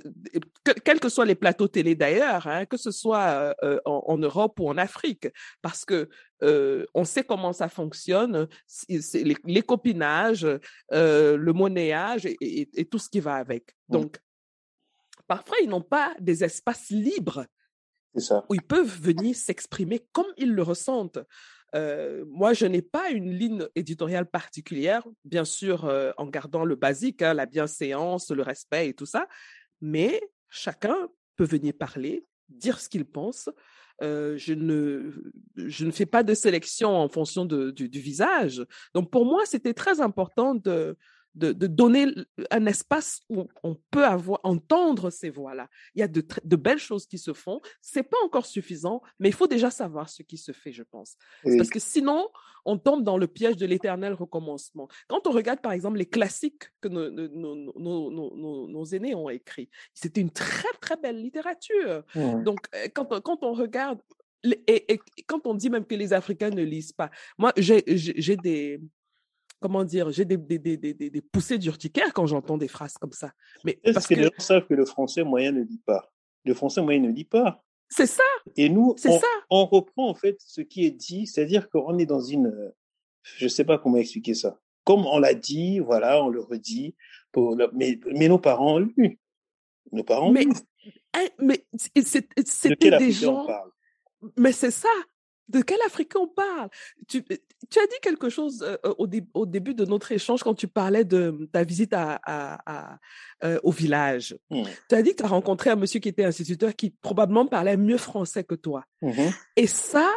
[0.63, 4.17] que- quels que soient les plateaux télé d'ailleurs, hein, que ce soit euh, en, en
[4.19, 5.27] Europe ou en Afrique,
[5.63, 6.07] parce que
[6.43, 10.45] euh, on sait comment ça fonctionne, c'est les, les copinages,
[10.93, 13.75] euh, le monnayage et, et- et tout ce qui va avec.
[13.87, 14.19] Donc,
[15.27, 17.45] parfois ils n'ont pas des espaces libres
[18.15, 18.45] ça.
[18.49, 21.19] où ils peuvent venir s'exprimer comme ils le ressentent.
[21.73, 27.33] Moi, je n'ai pas une ligne éditoriale particulière, bien sûr, en gardant le basique, hein,
[27.33, 29.27] la bienséance, le respect et tout ça,
[29.81, 30.95] mais chacun
[31.35, 33.49] peut venir parler, dire ce qu'il pense.
[34.01, 35.11] Je, ne,
[35.55, 38.65] je ne fais pas de sélection en fonction de, du visage.
[38.93, 40.97] Donc, pour moi, c'était très important de,
[41.39, 42.05] de, de donner
[42.51, 45.67] un espace où on peut avoir, entendre ces voix-là.
[45.95, 47.61] Il y a de, belles choses qui se font.
[47.81, 51.15] C'est pas encore suffisant, mais il faut déjà savoir ce qui se fait, je pense.
[51.45, 51.57] Oui.
[51.57, 52.27] Parce que sinon,
[52.65, 54.87] on tombe dans le piège de l'éternel recommencement.
[55.07, 59.69] Quand on regarde, par exemple, les classiques que nos, nos, nos, nos- aînés ont écrits,
[59.93, 62.03] c'était une très, très belle littérature.
[62.43, 63.99] Donc, euh, quand, on- quand on regarde,
[64.43, 67.81] et, et- et quand on dit même que les Africains ne lisent pas, moi, j'ai
[68.37, 68.81] des,
[69.59, 72.93] comment dire, j'ai des, des, des, des, des- des poussées d'urticaire quand j'entends des phrases
[72.93, 73.31] comme ça.
[73.63, 76.11] Mais Est-ce parce que, que les gens savent que le français moyen ne lit pas
[76.45, 77.63] Le français moyen ne lit pas.
[77.89, 78.23] c'est ça,
[78.55, 79.27] Et nous, c'est on, ça.
[79.49, 82.71] on reprend en fait ce qui est dit, c'est-à-dire qu'on est dans une,
[83.23, 84.59] je sais pas comment expliquer ça.
[84.85, 86.95] Comme on l'a dit, voilà, on le redit.
[87.31, 89.19] Pour mais, mais nos parents ont lu.
[89.91, 90.53] Nos parents ont Mais, lu.
[91.13, 93.45] hein, mais c'était des gens.
[94.37, 94.89] Mais c'est ça.
[95.49, 96.69] De quel Africain on parle?
[97.07, 100.53] Tu, tu as dit quelque chose euh, au, dé- au début de notre échange quand
[100.53, 102.61] tu parlais de ta visite à, à-
[102.93, 102.99] à,
[103.43, 104.37] euh, au village.
[104.49, 104.63] Hmm.
[104.89, 107.77] Tu as dit que tu as rencontré un monsieur qui était instituteur qui probablement parlait
[107.77, 108.85] mieux français que toi.
[109.01, 109.31] Mhm.
[109.55, 110.09] Et ça,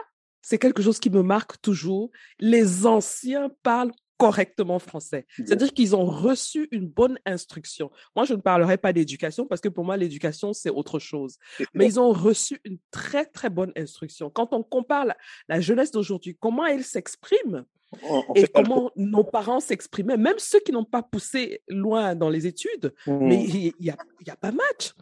[0.43, 2.11] c'est quelque chose qui me marque toujours.
[2.39, 5.27] Les anciens parlent correctement français.
[5.37, 7.91] C'est-à-dire qu'ils ont reçu une bonne instruction.
[8.15, 11.39] Moi, je ne parlerai pas d'éducation parce que pour moi, l'éducation, c'est autre chose.
[11.75, 14.31] Mais ils ont reçu une très, très bonne instruction.
[14.31, 15.17] Quand on compare la,
[15.49, 17.65] la jeunesse d'aujourd'hui, comment elle s'exprime
[18.35, 22.95] et comment nos parents s'exprimaient, même ceux qui n'ont pas poussé loin dans les études.
[23.07, 23.29] Mhm.
[23.29, 23.97] mais il n'y a,
[24.27, 24.93] y a pas match.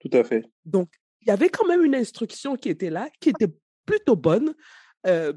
[0.00, 0.44] Tout à fait.
[0.64, 0.90] Donc,
[1.20, 3.52] il y avait quand même une instruction qui était là, qui était
[3.86, 4.54] plutôt bonne.
[5.06, 5.32] Euh,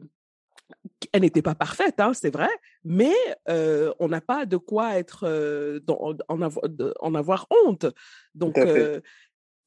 [1.12, 2.50] elle n'était pas parfaite, hein, c'est vrai,
[2.84, 3.14] mais
[3.50, 7.86] euh, on n'a pas de quoi être euh, dans- en, avoir, de- en avoir honte.
[8.34, 9.02] Donc, euh,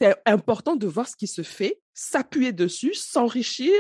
[0.01, 3.73] c'est important de voir ce qui se fait, s'appuyer dessus, s'enrichir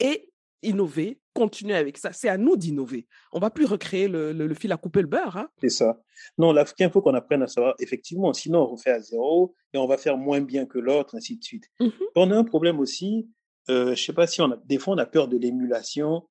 [0.00, 0.30] et
[0.62, 2.12] innover continuer avec ça.
[2.12, 3.06] C'est à nous d'innover.
[3.32, 5.36] On va plus recréer le, fil à couper le beurre.
[5.38, 5.48] Hein.
[5.62, 6.00] C'est ça.
[6.38, 9.78] Non, l'Africain, il faut qu'on apprenne à savoir, effectivement, sinon on refait à zéro et
[9.78, 11.64] on va faire moins bien que l'autre, ainsi de suite.
[11.80, 13.28] Mmh on a un problème aussi,
[13.68, 16.28] je ne sais pas si on a, des fois on a peur de l'émulation.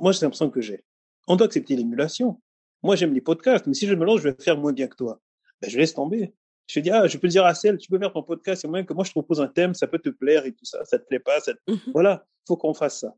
[0.00, 0.84] Moi, j'ai l'impression que j'ai.
[1.26, 2.40] On doit accepter l'émulation.
[2.82, 4.96] Moi, j'aime les podcasts, mais si je me lance, je vais faire moins bien que
[4.96, 5.20] toi.
[5.60, 6.34] Ben, je laisse tomber.
[6.66, 8.84] Je dis, ah, je peux dire à celle, tu peux faire ton podcast, c'est moins
[8.84, 10.98] que moi, je te propose un thème, ça peut te plaire et tout ça, ça
[10.98, 11.40] te plaît pas.
[11.40, 13.14] Ça mmh Voilà, il faut qu'on fasse ça.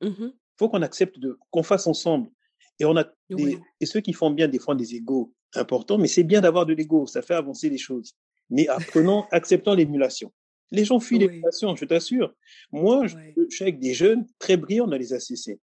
[0.00, 2.30] Il mmh faut qu'on accepte de, qu'on fasse ensemble.
[2.78, 6.24] Et on a et ceux qui font bien des fois des égaux importants, mais c'est
[6.24, 8.14] bien d'avoir de l'ego, ça fait avancer les choses.
[8.50, 10.32] Mais apprenons, acceptons l'émulation.
[10.70, 12.34] Les gens fuient l'émulation, je t'assure.
[12.72, 13.16] Moi, je,
[13.50, 15.58] suis avec des jeunes très brillants dans les ACC.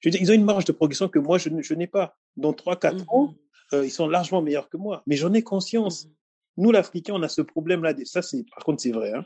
[0.00, 2.16] Je ils ont une marge de progression que moi, je, je n'ai pas.
[2.36, 3.34] Dans 3-4 ans, mmh
[3.72, 5.02] euh, ils sont largement meilleurs que moi.
[5.06, 6.08] Mais j'en ai conscience.
[6.56, 7.94] Nous, l'Africain, on a ce problème-là.
[8.04, 8.20] Ça,
[8.54, 9.12] par contre, c'est vrai.
[9.12, 9.24] Hein.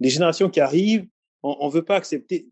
[0.00, 1.06] Les générations qui arrivent,
[1.42, 2.48] on ne veut pas accepter.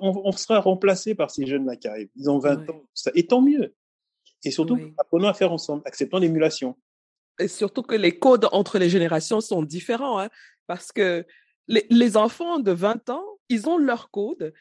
[0.00, 2.08] On, sera remplacé par ces jeunes-là qui arrivent.
[2.16, 2.82] Ils ont 20 ans.
[2.94, 3.74] Ça, et tant mieux.
[4.44, 6.76] Et surtout, apprenons à faire ensemble, acceptons l'émulation.
[7.38, 10.18] Et surtout que les codes entre les générations sont différents.
[10.18, 10.30] Hein,
[10.66, 11.26] parce que
[11.70, 14.52] les, les, enfants de 20 ans, ils ont leur code.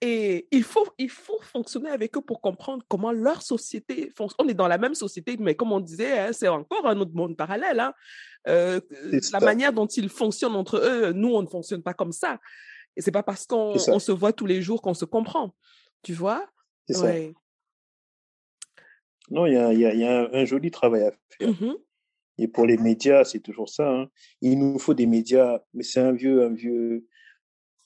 [0.00, 4.46] Et il faut, il faut fonctionner avec eux pour comprendre comment leur société fonctionne.
[4.46, 7.14] On est dans la même société, mais comme on disait, hein, c'est encore un autre
[7.14, 7.80] monde parallèle.
[7.80, 7.94] Hein.
[8.48, 8.80] Euh,
[9.32, 12.38] la manière dont ils fonctionnent entre eux, nous, on ne fonctionne pas comme ça.
[12.96, 15.54] Et c'est pas parce qu'on se voit tous les jours qu'on se comprend.
[16.02, 16.46] Tu vois?
[16.90, 17.32] Ouais.
[19.30, 21.48] Non, il y a, y a, un, joli travail à faire.
[21.48, 21.74] Mmh
[22.38, 23.88] Et pour les médias, c'est toujours ça.
[23.88, 24.08] Hein.
[24.40, 27.06] Il nous faut des médias, mais c'est un vieux, un vieux,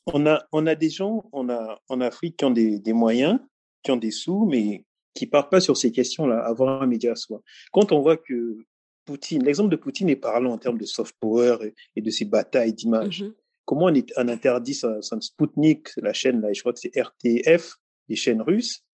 [0.07, 3.39] on a, on a des gens on a, en Afrique qui ont des, des moyens,
[3.83, 4.85] qui ont des sous, mais
[5.15, 7.43] qui ne partent pas sur ces questions-là, avoir un média à soi.
[7.73, 8.59] Quand on voit que
[9.05, 11.57] Poutine, l'exemple de Poutine est parlant en termes de soft power
[11.97, 13.23] et, de ses batailles d'image.
[13.23, 13.35] Mm-hmm.
[13.65, 17.77] Comment on, est, on interdit son, Sputnik, la chaîne, là, je crois que c'est RTF,
[18.09, 18.85] les chaînes russes,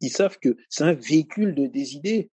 [0.00, 2.30] ils savent que c'est un véhicule de, des idées.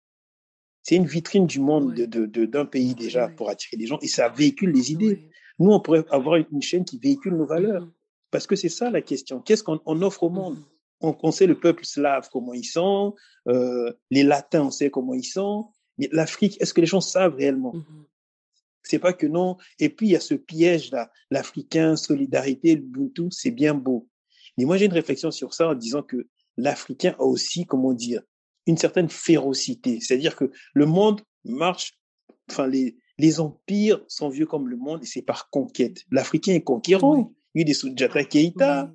[0.86, 4.07] C'est une vitrine du monde d'un de, de, pays déjà pour attirer les gens et
[4.07, 5.27] ça véhicule les idées.
[5.57, 7.83] Nous, on pourrait avoir une chaîne qui véhicule nos valeurs.
[7.83, 7.91] Mm-hmm.
[8.29, 9.41] Parce que c'est ça la question.
[9.41, 10.59] Qu'est-ce qu'on offre au monde?
[11.01, 11.17] Mm-hmm.
[11.23, 13.15] on, sait le peuple slave, comment ils sont,
[13.47, 17.33] euh, les latins, on sait comment ils sont, mais l'Afrique, est-ce que les gens savent
[17.33, 17.73] réellement?
[17.73, 18.05] Mm-hmm.
[18.83, 19.57] C'est pas que non.
[19.79, 24.07] Et puis, il y a ce piège-là, l'Africain, solidarité, l'Ubuntu, c'est bien beau.
[24.55, 26.27] Mais moi, j'ai une réflexion sur ça en disant que
[26.57, 28.21] l'Africain a aussi, comment dire,
[28.68, 29.99] une certaine férocité.
[30.01, 31.99] C'est-à-dire que le monde marche,
[32.49, 36.03] enfin, les, les empires sont vieux comme le monde et c'est par conquête.
[36.11, 37.34] L'Africain est conquérant.
[37.53, 38.91] Il y a eu des Soudjata Keita,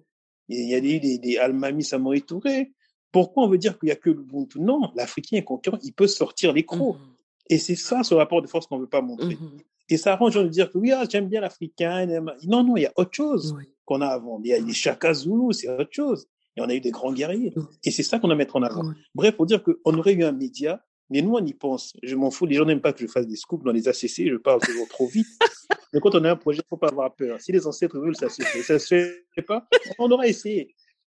[0.48, 2.72] il y a eu des, des Almami Samori Touré.
[3.12, 6.06] Pourquoi on veut dire qu'il n'y a que l'Ubuntu Non, l'Africain est conquérant, il peut
[6.06, 6.96] sortir les crocs.
[6.96, 7.50] Mm-hmm.
[7.50, 9.34] Et c'est ça ce rapport de force qu'on ne veut pas montrer.
[9.34, 9.60] Mm-hmm.
[9.88, 12.06] Et ça arrange de dire que oui, ah, j'aime bien l'Africain.
[12.46, 14.40] Non, non, il y a autre chose qu'on a avant.
[14.44, 16.28] Il y a les Chaka Zulu, c'est autre chose.
[16.60, 17.52] Et on a eu des grands guerriers.
[17.84, 18.84] Et c'est ça qu'on a mettre en avant.
[19.14, 21.92] Bref, pour dire qu'on aurait eu un média mais nous, on y pense.
[22.02, 22.46] Je m'en fous.
[22.46, 24.28] Les gens n'aiment pas que je fasse des scoops dans les ACC.
[24.28, 25.26] Je parle toujours trop vite.
[25.92, 27.40] Mais quand on a un projet, il ne faut pas avoir peur.
[27.40, 28.62] Si les ancêtres veulent, ça se fait.
[28.62, 29.68] Ça se fait pas.
[29.98, 30.72] On aura essayé.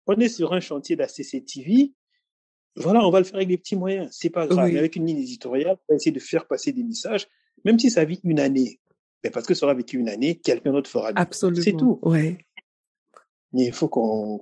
[0.09, 1.93] On est sur un chantier d'ACC TV.
[2.75, 4.09] Voilà, on va le faire avec des petits moyens.
[4.11, 4.69] C'est pas grave.
[4.69, 7.29] Mais avec une ligne éditoriale, on va essayer de faire passer des messages,
[7.65, 8.81] même si ça vit une année.
[9.23, 11.13] Mais parce que ça aura vécu une année, quelqu'un d'autre fera.
[11.15, 11.63] Absolument.
[11.63, 12.01] C'est tout.
[12.03, 12.45] Ouais.
[13.53, 14.41] Mais il faut qu'on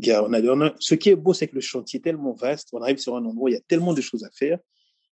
[0.00, 3.24] ce qui est beau, c'est que le chantier est tellement vaste, on arrive sur un
[3.24, 4.58] endroit où il y a tellement de choses à faire,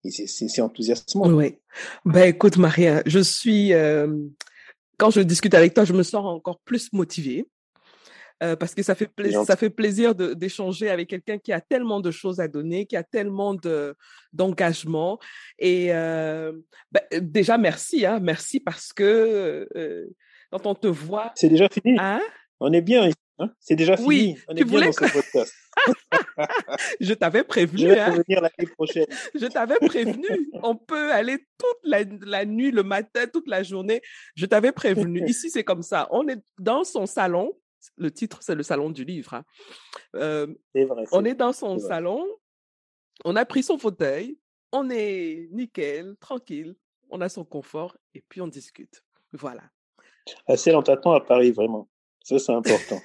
[0.05, 1.27] et c'est enthousiasmant.
[1.29, 1.57] Oui.
[2.05, 4.07] Ben écoute, Maria, je suis, euh,
[4.99, 7.47] quand je discute avec toi, je me sens encore plus motivée.
[8.43, 12.01] Euh, parce que ça fait, plaisir, ça fait plaisir d'échanger avec quelqu'un qui a tellement
[12.01, 13.57] de choses à donner, qui a tellement
[14.33, 15.21] d'engagement.
[15.59, 16.53] et euh,
[16.91, 19.69] ben, déjà, merci, hein, merci parce que
[20.51, 21.33] quand on te voit...
[21.37, 21.97] C'est déjà fini.
[21.99, 22.21] Hein?
[22.59, 23.09] On est bien
[23.39, 23.51] Hein?
[23.59, 24.09] C'est déjà fini.
[24.09, 25.55] Oui, On est bien dans ce podcast.
[27.01, 27.81] je t'avais prévenu.
[27.81, 28.13] Je vais hein.
[28.13, 29.07] revenir l'année prochaine.
[29.35, 30.51] je t'avais prévenu.
[30.63, 34.01] On peut aller toute la, la, nuit, le matin, toute la journée.
[34.37, 35.25] Je t'avais prévenu.
[35.29, 36.09] Ici, c'est comme ça.
[36.13, 37.53] On est dans son salon.
[37.97, 39.35] Le titre, c'est le salon du livre.
[39.35, 39.45] Hein.
[40.15, 42.25] Euh, vrai, on est dans son salon.
[43.25, 44.39] On a pris son fauteuil.
[44.73, 46.77] On est nickel, tranquille.
[47.11, 49.05] On a son confort et puis on discute.
[49.33, 49.63] Voilà.
[50.47, 51.89] Assez dans à Paris, vraiment.
[52.25, 53.01] Ça, c'est important.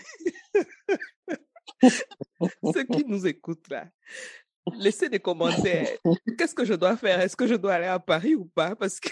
[2.74, 3.88] Ceux qui nous écoutent là,
[4.78, 5.89] laissez des commentaires.
[6.38, 7.20] Qu'est-ce que je dois faire?
[7.20, 8.76] Est-ce que je dois aller à Paris ou pas?
[8.76, 9.09] Parce que.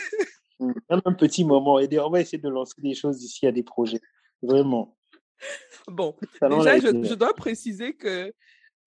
[0.89, 1.79] un petit moment.
[1.79, 4.01] Et on va essayer de lancer des choses ici à des projets.
[4.41, 4.97] Vraiment.
[5.87, 8.33] Bon, déjà, je, dois préciser que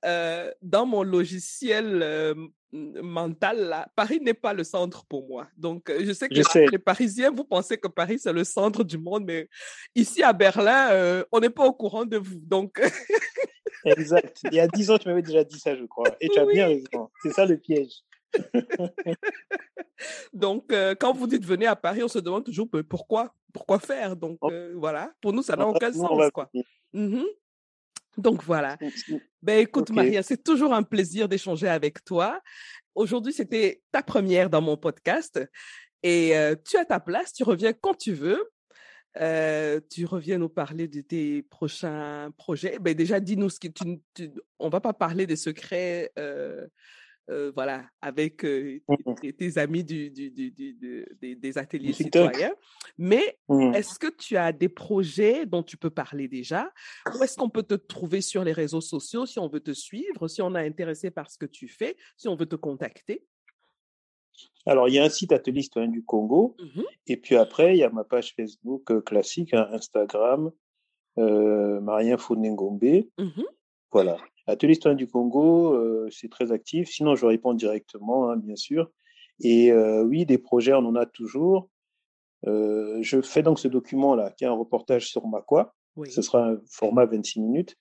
[0.05, 2.35] euh, dans mon logiciel euh,
[2.73, 5.49] mental, là, Paris n'est pas le centre pour moi.
[5.57, 8.97] Donc, euh, je sais que les Parisiens, vous pensez que Paris, c'est le centre du
[8.97, 9.49] monde, mais
[9.95, 12.41] ici à Berlin, on n'est pas au courant de vous.
[12.41, 12.81] Donc...
[13.85, 14.39] exact.
[14.45, 16.09] Il y a dix ans, tu m'avais déjà dit ça, je crois.
[16.21, 17.11] Et tu as bien raison.
[17.23, 18.03] C'est ça le piège.
[20.33, 24.17] Donc, quand vous dites venez à Paris, on se demande toujours pourquoi, pourquoi faire?
[24.17, 24.39] Donc,
[24.77, 26.31] voilà, pour nous, ça n'a aucun sens.
[26.33, 26.51] Quoi?
[28.17, 28.77] Donc voilà.
[29.43, 32.41] Ben écoute Maria, c'est toujours un plaisir d'échanger avec toi.
[32.95, 35.41] Aujourd'hui, c'était ta première dans mon podcast
[36.03, 36.35] et
[36.69, 38.51] tu as ta place, tu reviens quand tu veux.
[39.15, 42.79] tu reviens nous parler de tes prochains projets.
[42.79, 46.67] Ben déjà, dis-nous ce que tu, tu, on va pas parler des secrets euh,
[47.55, 52.53] voilà, avec euh, mmh tes, amis du, des, ateliers citoyens.
[52.99, 53.75] Mais mmh.
[53.75, 56.73] est-ce que tu as des projets dont tu peux parler déjà?
[57.15, 60.29] Où est-ce qu'on peut te trouver sur les réseaux sociaux si on veut te suivre,
[60.29, 63.25] si on est intéressé par ce que tu fais, si on veut te contacter?
[64.67, 67.79] Alors, il y a un site Atelier Citoyen du Congo, mmh et puis après, il
[67.79, 70.53] y a ma page Facebook euh, classique, hein, Instagram,
[71.19, 73.05] euh, Marien Founengombe.
[73.91, 74.17] Voilà.
[74.47, 76.89] Atelier Citoyen du Congo, euh, c'est très actif.
[76.91, 78.91] Sinon, je réponds directement, hein, bien sûr.
[79.43, 81.69] Et euh, oui, des projets, on en a toujours.
[82.47, 85.75] Euh, je fais donc ce document-là, qui est un reportage sur Makwa.
[86.09, 87.77] Ce sera un format 26 minutes,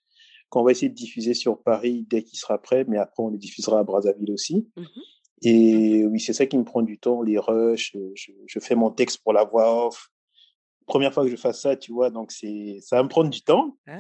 [0.50, 3.38] qu'on va essayer de diffuser sur Paris dès qu'il sera prêt, mais après, on le
[3.38, 4.68] diffusera à Brazzaville aussi.
[4.76, 4.84] Mmh
[5.44, 7.96] Et oui, c'est ça qui me prend du temps, les rushs.
[8.16, 10.10] Je, fais mon texte pour la voix off.
[10.86, 12.48] Première fois que je fasse ça, tu vois, donc ça
[12.92, 13.78] va me prendre du temps.
[13.88, 13.98] Ah.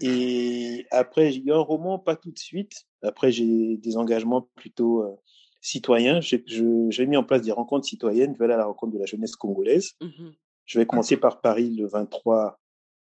[0.00, 2.86] Et après, il y a un roman, pas tout de suite.
[3.02, 5.16] Après, j'ai des engagements plutôt euh,
[5.60, 6.20] citoyens.
[6.20, 8.34] J'ai mis en place des rencontres citoyennes.
[8.34, 9.92] Je vais aller à la rencontre de la jeunesse congolaise.
[10.00, 10.30] Mmh
[10.64, 12.58] je vais commencer par Paris le 23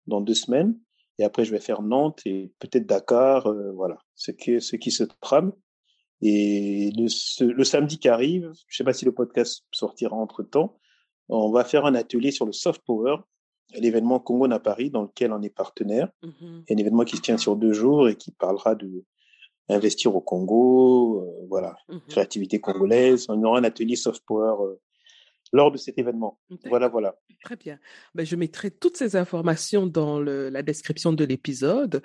[0.06, 0.78] dans deux semaines.
[1.18, 3.48] Et après, je vais faire Nantes et peut-être Dakar.
[3.48, 5.52] Euh, voilà, ce qui, ce qui se trame.
[6.22, 10.44] Et le, le samedi qui arrive, je ne sais pas si le podcast sortira entre
[10.44, 10.78] temps,
[11.28, 13.16] on va faire un atelier sur le soft power
[13.74, 16.08] l'événement Congo à Paris, dans lequel on est partenaire.
[16.22, 19.04] Mmh un événement qui se tient sur deux jours et qui parlera de
[19.68, 23.26] investir au Congo, euh, voilà, mmh créativité congolaise.
[23.28, 24.80] On aura un atelier soft power euh,
[25.52, 26.38] lors de cet événement.
[26.66, 27.16] Voilà, voilà.
[27.44, 27.78] Très bien.
[28.14, 32.02] Ben, je mettrai toutes ces informations dans le, la description de l'épisode.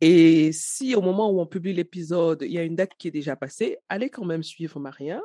[0.00, 3.12] Et si au moment où on publie l'épisode, il y a une date qui est
[3.12, 5.20] déjà passée, allez quand même suivre Maria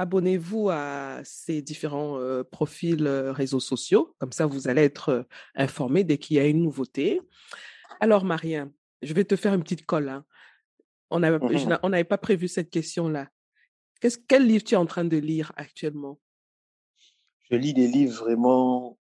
[0.00, 2.18] abonnez-vous à ces différents
[2.50, 4.14] profils réseaux sociaux.
[4.18, 7.20] Comme ça, vous allez être informé dès qu'il y a une nouveauté.
[8.00, 8.72] Alors, Marien,
[9.02, 10.08] je vais te faire une petite colle.
[10.08, 10.24] Hein.
[11.10, 13.28] On mmh n'avait pas prévu cette question-là.
[14.28, 16.18] quel livre tu es en train de lire actuellement?
[17.50, 18.96] Je lis des livres vraiment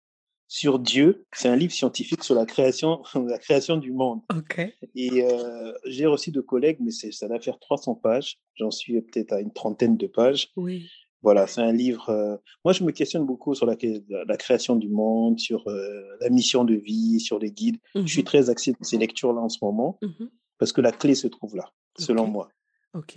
[0.49, 1.27] sur Dieu.
[1.33, 4.23] C'est un livre scientifique sur la création, la création du monde.
[4.97, 5.25] Et
[5.85, 8.39] j'ai reçu de collègues, mais ça va faire 300 pages.
[8.55, 10.49] J'en suis peut-être à une trentaine de pages.
[10.57, 10.91] Oui.
[11.23, 12.41] Voilà, c'est un livre.
[12.65, 13.77] moi, je me questionne beaucoup sur la,
[14.09, 17.79] la création du monde, sur la mission de vie, sur les guides.
[17.95, 20.27] Je suis mmh très axé dans ces lectures-là en ce moment, mmh
[20.59, 22.51] parce que la clé se trouve là, selon moi.
[22.93, 23.17] Ok.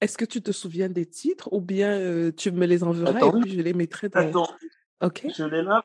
[0.00, 3.52] Est-ce que tu te souviens des titres ou bien tu me les enverras et puis
[3.52, 4.20] je les mettrai dans.
[4.20, 4.48] Attends.
[5.00, 5.26] Ok.
[5.36, 5.84] Je l'ai là.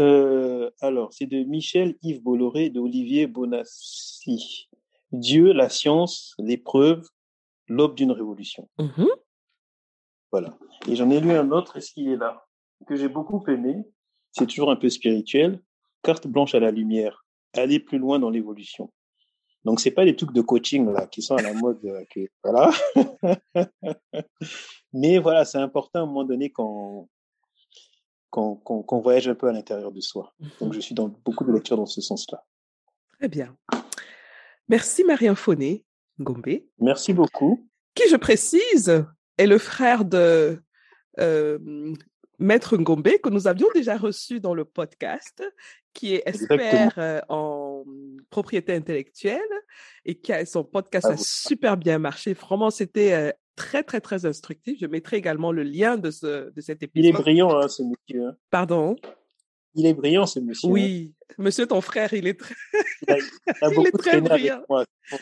[0.00, 4.68] Euh, alors, c'est de Michel Yves Bolloré et d'Olivier Bonassi.
[5.12, 7.08] Dieu, la science, l'épreuve,
[7.68, 8.68] l'aube d'une révolution.
[8.78, 9.04] Mmh
[10.32, 10.58] voilà.
[10.88, 12.44] Et j'en ai lu un autre, est-ce qu'il est là
[12.86, 13.84] Que j'ai beaucoup aimé.
[14.32, 15.62] C'est toujours un peu spirituel.
[16.02, 17.24] Carte blanche à la lumière.
[17.54, 18.92] Aller plus loin dans l'évolution.
[19.64, 21.82] Donc, c'est pas des trucs de coaching là qui sont à la mode.
[21.84, 22.70] Euh, voilà.
[24.92, 27.08] Mais voilà, c'est important à un moment donné quand
[28.36, 30.34] qu'on voyage un peu à l'intérieur de soi.
[30.60, 32.44] Donc, je suis dans beaucoup de lectures dans ce sens-là.
[33.18, 33.56] Très bien.
[34.68, 35.84] Merci Marien Fauné,
[36.20, 36.60] Gombe.
[36.78, 37.66] Merci beaucoup.
[37.94, 39.04] Qui, je précise,
[39.38, 40.62] est le frère de
[41.18, 41.94] euh,
[42.38, 45.42] Maître Ngombe, que nous avions déjà reçu dans le podcast,
[45.92, 47.84] qui est expert euh, en
[48.30, 49.40] propriété intellectuelle
[50.04, 52.34] et qui a son podcast a super bien marché.
[52.34, 54.78] Vraiment, c'était euh, très, très, très instructif.
[54.80, 57.04] Je mettrai également le lien de, ce, de cet épisode.
[57.04, 58.28] Il est brillant, hein, ce monsieur.
[58.28, 58.36] Hein.
[58.50, 58.96] Pardon?
[59.76, 60.68] Il est brillant, ce monsieur.
[60.68, 62.54] Oui, monsieur ton frère, il est très,
[63.06, 63.14] il,
[63.86, 64.62] est très brillant.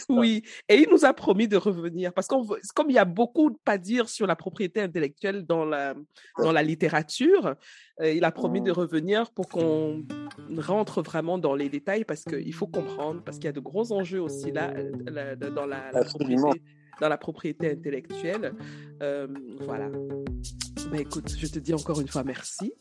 [0.09, 3.59] oui, et il nous a promis de revenir parce qu'on comme il y a beaucoup
[3.67, 5.95] à dire sur la propriété intellectuelle dans la
[6.39, 7.57] dans la littérature,
[8.01, 10.05] euh, il a promis de revenir pour qu'on
[10.57, 13.93] rentre vraiment dans les détails parce qu'il faut comprendre parce qu'il y a de gros
[13.93, 16.63] enjeux aussi là euh, dans la, la propriété
[17.01, 18.55] dans la propriété intellectuelle.
[19.03, 19.27] Euh,
[19.61, 19.91] voilà.
[20.95, 22.73] Ben, écoute, je te dis encore une fois merci.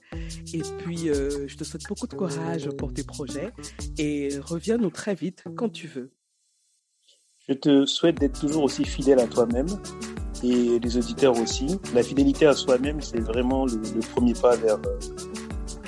[0.54, 3.52] Et puis, euh, je te souhaite beaucoup de courage pour tes projets.
[3.98, 6.12] Et reviens-nous très vite quand tu veux.
[7.48, 9.66] Je te souhaite d'être toujours aussi fidèle à toi-même
[10.44, 11.80] et les auditeurs aussi.
[11.96, 15.00] La fidélité à soi-même, c'est vraiment le, le, premier pas vers euh,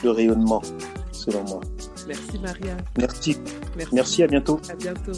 [0.03, 0.63] le rayonnement,
[1.11, 1.61] selon moi.
[2.07, 2.77] Merci Maria.
[2.97, 3.37] Merci.
[3.77, 4.59] Merci, Merci à bientôt.
[4.67, 5.13] À bientôt.